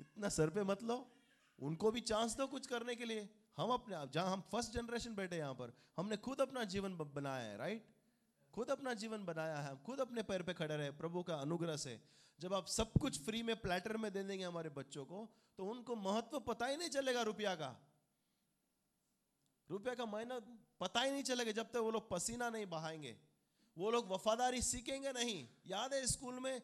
इतना 0.00 0.28
सर 0.28 0.50
पे 0.50 0.62
मत 0.62 0.82
लो 0.82 1.10
उनको 1.58 1.90
भी 1.90 2.00
चांस 2.00 2.36
दो 2.36 2.46
कुछ 2.46 2.66
करने 2.66 2.94
के 2.94 3.04
लिए। 3.04 3.28
हम 3.56 3.70
अपने 3.70 3.94
आप, 3.94 4.10
जहाँ 4.12 4.32
हम 4.32 4.40
फ़र्स्ट 4.40 4.72
जनरेशन 4.72 5.14
बैठे 5.14 5.36
यहाँ 5.36 5.54
पर, 5.54 5.72
हमने 5.96 6.16
खुद 6.16 6.40
अपना 6.40 6.64
जीवन 6.64 6.96
बनाया 6.96 7.44
है 7.44 7.56
राइट 7.56 7.94
खुद 8.54 8.70
अपना 8.70 8.94
जीवन 8.94 9.24
बनाया 9.24 9.56
है। 9.56 9.70
हम 9.70 9.76
खुद 9.76 10.00
अपने 10.00 10.22
पैर 10.22 10.42
पे 10.42 10.54
खड़े 10.54 10.76
रहे 10.76 10.90
प्रभु 10.90 11.22
का 11.22 11.34
अनुग्रह 11.34 11.76
से। 11.76 12.00
जब 12.40 12.54
आप 12.54 12.66
सब 12.66 12.92
कुछ 12.92 13.24
फ्री 13.24 13.42
में 13.42 13.56
प्लेटर 13.60 13.96
में 13.96 14.12
दे 14.12 14.22
देंगे 14.22 14.44
हमारे 14.44 14.70
बच्चों 14.70 15.04
को 15.04 15.28
तो 15.56 15.66
उनको 15.66 15.96
महत्व 15.96 16.40
पता 16.40 16.66
ही 16.66 16.76
नहीं 16.76 16.88
चलेगा 16.88 17.22
रुपया 17.22 17.54
का। 17.54 17.76
रुपया 19.70 19.94
का 19.94 20.06
मेहनत 20.06 20.58
पता 20.80 21.00
ही 21.00 21.10
नहीं 21.10 21.22
चलेगा 21.22 21.52
जब 21.52 21.70
तक 21.70 21.76
वो 21.76 21.90
लोग 21.90 22.10
पसीना 22.10 22.50
नहीं 22.50 22.66
बहाएँगे। 22.66 23.27
वो 23.78 23.90
लोग 23.90 24.08
वफादारी 24.08 24.62
सीखेंगे 24.62 25.12
नहीं। 25.12 25.48
याद 25.66 25.94
है 25.94 26.06
स्कूल 26.06 26.40
में? 26.40 26.62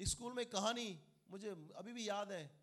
स्कूल 0.00 0.32
में 0.32 0.46
कहानी, 0.46 1.00
मुझे 1.30 1.50
अभी 1.50 1.92
भी 1.92 2.08
याद 2.08 2.32
है। 2.32 2.60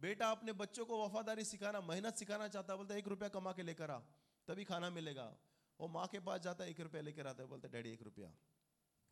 बेटा 0.00 0.30
अपने 0.30 0.52
बच्चों 0.52 0.86
को 0.86 1.06
वफादारी 1.06 1.44
सिखाना, 1.44 1.80
मेहनत 1.80 2.16
सिखाना 2.16 2.48
चाहता 2.48 2.72
है, 2.72 2.76
बोलता 2.76 2.94
एक 2.94 3.08
रुपया 3.08 3.28
कमा 3.28 3.52
के 3.52 3.62
लेकर 3.62 3.90
आ, 3.90 3.98
तभी 4.46 4.64
खाना 4.64 4.90
मिलेगा। 4.90 5.36
वो 5.80 5.88
माँ 5.88 6.06
के 6.06 6.20
पास 6.20 6.40
जाता 6.40 6.64
है, 6.64 6.70
एक 6.70 6.80
रुपया 6.80 7.02
लेकर 7.02 7.26
आता 7.26 7.42
है। 7.42 7.48
बोलता 7.48 7.68
डैडी, 7.68 7.90
एक 7.90 8.02
रुपया। 8.02 8.34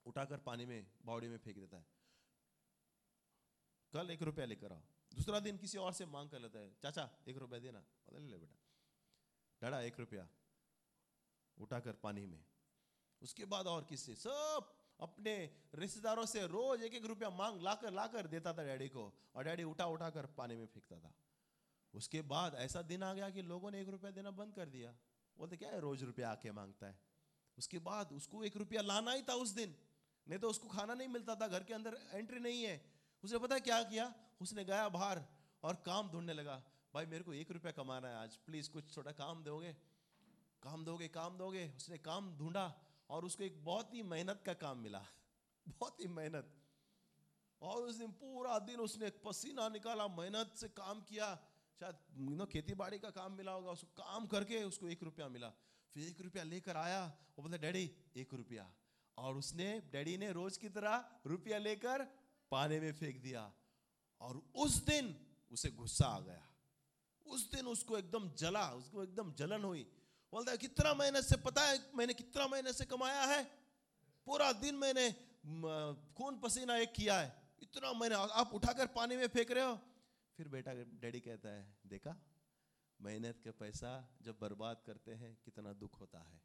उठाकर 0.06 0.38
पानी 0.38 0.66
में, 0.66 0.86
बावड़ी 1.04 1.28
में 1.28 1.38
फेंक 1.38 1.58
देता 1.58 1.76
है। 1.76 1.86
कल 3.92 4.10
एक 4.10 4.22
रुपया 4.22 4.46
लेकर 4.46 4.72
आओ। 4.72 4.80
दूसरा 5.14 5.40
दिन 5.40 5.58
किसी 5.58 5.78
और 5.78 5.92
से 5.92 6.06
मांग 6.06 6.30
कर 6.30 6.38
लेता 6.38 6.58
है, 6.58 6.74
चाचा, 6.82 7.10
एक 7.28 7.36
रुपया 7.36 7.58
देना। 7.58 7.80
बोला 7.80 8.26
ले 8.28 8.38
बेटा। 8.38 8.56
डरा 9.62 9.80
एक 9.80 10.00
रुपया। 10.00 10.28
उठाकर 11.58 11.92
पानी 11.92 12.26
में। 12.26 12.44
उसके 13.24 13.44
बाद 13.44 13.66
और 13.66 13.84
किससे? 13.84 14.14
सब 14.14 14.72
अपने 15.00 15.50
रिश्तेदारों 15.74 16.26
से 16.26 16.46
रोज 16.46 16.82
एक 16.82 16.94
एक 16.94 17.04
रुपया 17.04 17.30
मांग 17.30 17.62
लाकर 17.62 17.92
लाकर 17.92 18.26
देता 18.26 18.52
था 18.52 18.64
डैडी 18.64 18.88
को 18.88 19.12
और 19.34 19.44
डैडी 19.44 19.64
उठा 19.64 19.86
उठा 19.86 20.10
कर 20.10 20.26
पानी 20.26 20.56
में 20.56 20.66
फेंकता 20.66 20.98
था। 20.98 21.14
उसके 21.94 22.22
बाद 22.22 22.54
ऐसा 22.54 22.82
दिन 22.82 23.02
आ 23.02 23.14
गया 23.14 23.30
कि 23.30 23.42
लोगों 23.42 23.70
ने 23.70 23.80
एक 23.80 23.88
रुपया 23.88 24.10
देना 24.10 24.30
बंद 24.30 24.54
कर 24.54 24.68
दिया। 24.68 24.94
बोलते, 25.38 25.56
क्या 25.56 25.70
है 25.70 25.80
रोज 25.80 26.02
रुपया 26.02 26.30
आके 26.30 26.52
माँगता 26.52 26.86
है? 26.86 26.98
उसके 27.58 27.78
बाद 27.78 28.12
उसको 28.12 28.44
एक 28.44 28.56
रुपया 28.56 28.82
लाना 28.82 29.12
ही 29.12 29.22
था 29.22 29.34
उस 29.34 29.50
दिन। 29.50 29.76
नहीं 30.28 30.38
तो 30.38 30.50
उसको 30.50 30.68
खाना 30.68 30.94
नहीं 30.94 31.08
मिलता 31.08 31.34
था, 31.34 31.48
घर 31.48 31.64
के 31.64 31.74
अंदर 31.74 31.98
एंट्री 32.12 32.38
नहीं 32.38 32.62
है। 32.62 32.92
उसने 33.24 33.38
पता 33.38 33.54
है 33.54 33.60
क्या 33.60 33.82
किया? 33.82 34.14
उसने 34.40 34.64
गया 34.64 34.88
बाहर 34.88 35.24
और 35.62 35.74
काम 35.74 36.10
ढूँढने 36.10 36.32
लगा। 36.32 36.62
भाई, 36.94 37.06
मेरे 37.06 37.24
को 37.24 37.34
एक 37.34 37.50
रुपया 37.50 37.72
कमाना 37.72 38.08
है 38.08 38.14
आज 38.14 38.36
प्लीज़ 38.36 38.70
कुछ 38.70 38.96
थोड़ा 38.96 39.12
काम 39.12 39.44
दोगे? 39.44 39.72
काम 40.62 40.84
दोगे 40.84 41.08
काम 41.08 41.38
दोगे। 41.38 41.72
उसने 41.76 41.98
काम 41.98 42.36
ढूंढा। 42.38 42.83
और 43.10 43.24
उसको 43.24 43.44
एक 43.44 43.64
बहुत 43.64 43.94
ही 43.94 44.02
मेहनत 44.02 44.42
का 44.46 44.54
काम 44.54 44.78
मिला। 44.78 45.06
बहुत 45.68 46.00
ही 46.00 46.08
मेहनत। 46.08 46.60
और 47.62 47.82
उस 47.82 47.94
दिन 47.94 48.10
पूरा 48.10 48.58
दिन 48.58 48.80
उसने 48.80 49.10
पसीना 49.10 49.68
निकाला, 49.68 50.08
मेहनत 50.08 50.54
से 50.56 50.68
काम 50.68 51.00
किया। 51.00 51.48
शायद 51.80 51.96
नो 52.10 52.46
खेती 52.46 52.74
बाड़ी 52.74 52.98
का 52.98 53.10
काम 53.10 53.32
मिला 53.32 53.52
होगा, 53.52 53.70
उसको 53.70 53.86
काम 53.86 54.26
करके 54.26 54.64
उसको 54.64 54.88
एक 54.88 55.02
रुपया 55.02 55.28
मिला। 55.28 55.50
फिर 55.94 56.08
एक 56.08 56.20
रुपया 56.20 56.42
लेकर 56.42 56.76
आया। 56.76 57.06
वो 57.06 57.42
बोलता, 57.42 57.58
डैडी, 57.58 57.96
एक 58.16 58.34
रुपया। 58.34 58.74
और 59.18 59.36
उसने, 59.36 59.80
डैडी 59.80 60.16
ने 60.16 60.32
रोज 60.32 60.56
की 60.56 60.68
तरह 60.68 61.20
रुपया 61.26 61.58
लेकर 61.58 62.04
पानी 62.50 62.80
में 62.80 62.92
फेंक 62.92 63.22
दिया। 63.22 63.54
और 64.20 64.36
उस 64.54 64.74
दिन 64.74 65.36
उसे 65.52 65.70
गुस्सा 65.70 66.06
आ 66.06 66.20
गया। 66.20 66.54
उस 67.26 67.50
दिन 67.50 67.66
उसको 67.66 67.98
एकदम 67.98 68.30
जला, 68.30 68.74
उसको 68.74 69.02
एकदम 69.02 69.32
जलन 69.32 69.64
हुई। 69.64 70.03
बोलता 70.34 70.52
है, 70.52 70.58
कितना 70.58 70.92
मेहनत 70.94 71.24
से 71.24 71.36
पता 71.38 71.62
है, 71.62 71.78
मैंने 71.94 72.14
कितना 72.14 72.46
मेहनत 72.48 72.74
से 72.74 72.84
कमाया 72.84 73.24
है? 73.24 73.42
पूरा 74.26 74.50
दिन 74.54 74.74
मैंने 74.74 75.10
खून 76.12 76.38
पसीना 76.40 76.76
एक 76.76 76.92
किया 76.92 77.18
है। 77.20 77.28
इतना 77.62 77.92
मैंने 77.92 78.14
आप 78.34 78.54
उठाकर 78.54 78.86
पानी 78.90 79.16
में 79.16 79.26
फेंक 79.28 79.50
रहे 79.50 79.64
हो? 79.64 79.76
फिर 80.38 80.48
बेटा 80.48 80.72
डैडी 80.74 81.20
कहता 81.20 81.48
है, 81.48 81.62
देखा 81.86 82.16
मेहनत 83.00 83.40
का 83.44 83.50
पैसा 83.52 83.90
जब 84.22 84.38
बर्बाद 84.40 84.82
करते 84.86 85.14
हैं, 85.14 85.30
कितना 85.44 85.72
दुख 85.74 86.00
होता 86.00 86.18
है। 86.20 86.40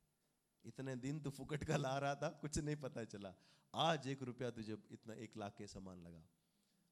इतने 0.65 0.95
दिन 0.97 1.19
तो 1.19 1.29
फुकट 1.31 1.63
का 1.63 1.77
ला 1.77 1.97
रहा 1.97 2.15
था, 2.15 2.29
कुछ 2.41 2.57
नहीं 2.59 2.75
पता 2.77 3.03
चला। 3.05 3.33
आज 3.73 4.07
एक 4.07 4.21
रुपया 4.23 4.49
तुझे 4.51 4.77
इतना 4.91 5.13
एक 5.15 5.37
लाख 5.37 5.55
के 5.57 5.67
समान 5.67 6.03
लगा। 6.03 6.23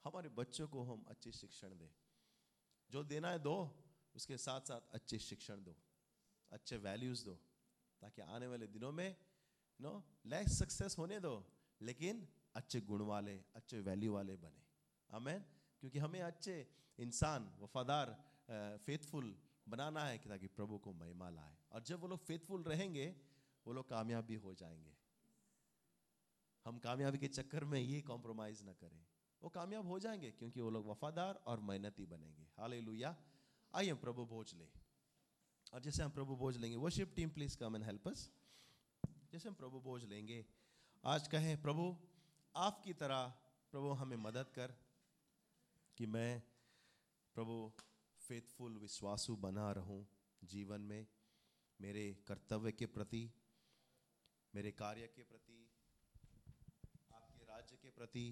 हमारे 0.06 0.30
बच्चों 0.32 0.68
को 0.68 0.84
हम 0.84 1.06
अच्छी 1.08 1.32
शिक्षण 1.32 1.78
दें। 1.78 1.90
जो 2.90 3.04
देना 3.04 3.30
है 3.30 3.40
दो, 3.40 3.58
उसके 4.16 4.38
साथ 4.40 4.62
साथ 4.64 4.94
अच्छे 4.94 5.20
शिक्षण 5.20 5.64
दो। 5.64 5.76
अच्छे 6.52 6.78
वैल्यूज़ 6.78 7.26
दो, 7.26 7.36
ताकि 8.02 8.22
आने 8.22 8.48
वाले 8.48 8.68
दिनों 8.68 8.92
में 8.92 9.16
नो 9.80 9.92
लेस 10.26 10.58
सक्सेस 10.60 10.98
होने 10.98 11.20
दो, 11.20 11.36
लेकिन 11.82 12.28
अच्छे 12.56 12.82
गुण 12.82 13.02
वाले, 13.02 13.36
अच्छे 13.56 13.80
वैल्यू 13.82 14.14
वाले 14.14 14.36
बने। 14.36 14.64
आमेन 15.10 15.46
क्योंकि 15.82 16.00
हमें 16.00 16.22
अच्छे 16.22 16.56
इंसान, 17.00 17.52
वफादार 17.60 18.16
फेथफुल 18.86 19.36
बनाना 19.68 20.06
है 20.06 20.18
कि 20.18 20.30
ताकि 20.30 20.48
प्रभु 20.48 20.78
को 20.78 20.94
महिमा 20.94 21.30
लाए। 21.30 21.58
और 21.72 21.84
जब 21.84 22.00
वो 22.00 22.08
लोग 22.08 22.26
फेथफुल 22.26 22.64
रहेंगे, 22.64 23.08
वो 23.66 23.74
लोग 23.74 23.90
कामयाब 23.90 24.26
भी 24.26 24.36
हो 24.36 24.54
जाएँगे। 24.54 24.96
हम 26.66 26.80
कामयाबी 26.80 27.18
के 27.18 27.28
चक्कर 27.28 27.64
में 27.64 27.80
ये 27.80 28.02
कॉम्प्रोमाइज 28.02 28.62
ना 28.64 28.74
करें। 28.74 29.06
वो 29.42 29.50
कामयाब 29.50 29.88
हो 29.88 30.00
जाएँगे 30.00 30.32
क्योंकि 30.32 30.62
वो 30.62 30.70
लोग 30.70 30.88
वफादार 30.88 31.36
और 31.48 31.60
मेहनती 31.60 32.06
बनेंगे। 32.06 32.48
हाल 32.58 32.74
आइए 33.74 33.94
प्रभु 33.96 34.26
भोज 34.26 34.54
ले। 34.54 34.68
और 35.78 35.84
जैसे 35.84 36.04
हम 36.04 36.12
प्रभु 36.12 36.36
भोज 36.36 36.58
लेंगे 36.58 36.76
worship 36.76 37.12
team 37.16 37.30
please 37.30 37.58
come 37.58 37.76
and 37.76 37.84
help 37.86 38.08
us 38.08 38.22
जैसे 39.32 39.50
हम 39.50 39.56
प्रभु 39.56 39.80
भोज 39.80 40.04
लेंगे, 40.04 40.46
आज 41.04 41.28
कहें, 41.28 41.62
प्रभु, 41.62 41.84
आपकी 42.56 42.94
तरह 42.94 43.34
प्रभु 43.72 43.90
हमें 43.90 44.16
मदद 44.18 44.50
कर 44.56 44.74
कि 45.98 46.06
मैं 46.06 46.42
प्रभु 47.36 47.58
फेथफुल 48.22 48.78
विश्वासु 48.78 49.36
बना 49.36 49.72
रहूँ 49.72 50.00
जीवन 50.44 50.82
में, 50.82 51.08
मेरे 51.80 52.06
कर्तव्य 52.28 52.72
के 52.72 52.86
प्रति, 52.86 53.24
मेरे 54.56 54.72
कार्य 54.72 55.08
के 55.08 55.24
प्रति, 55.24 55.60
आपके 57.14 57.46
राज्य 57.46 57.76
के 57.76 57.90
प्रति 57.90 58.26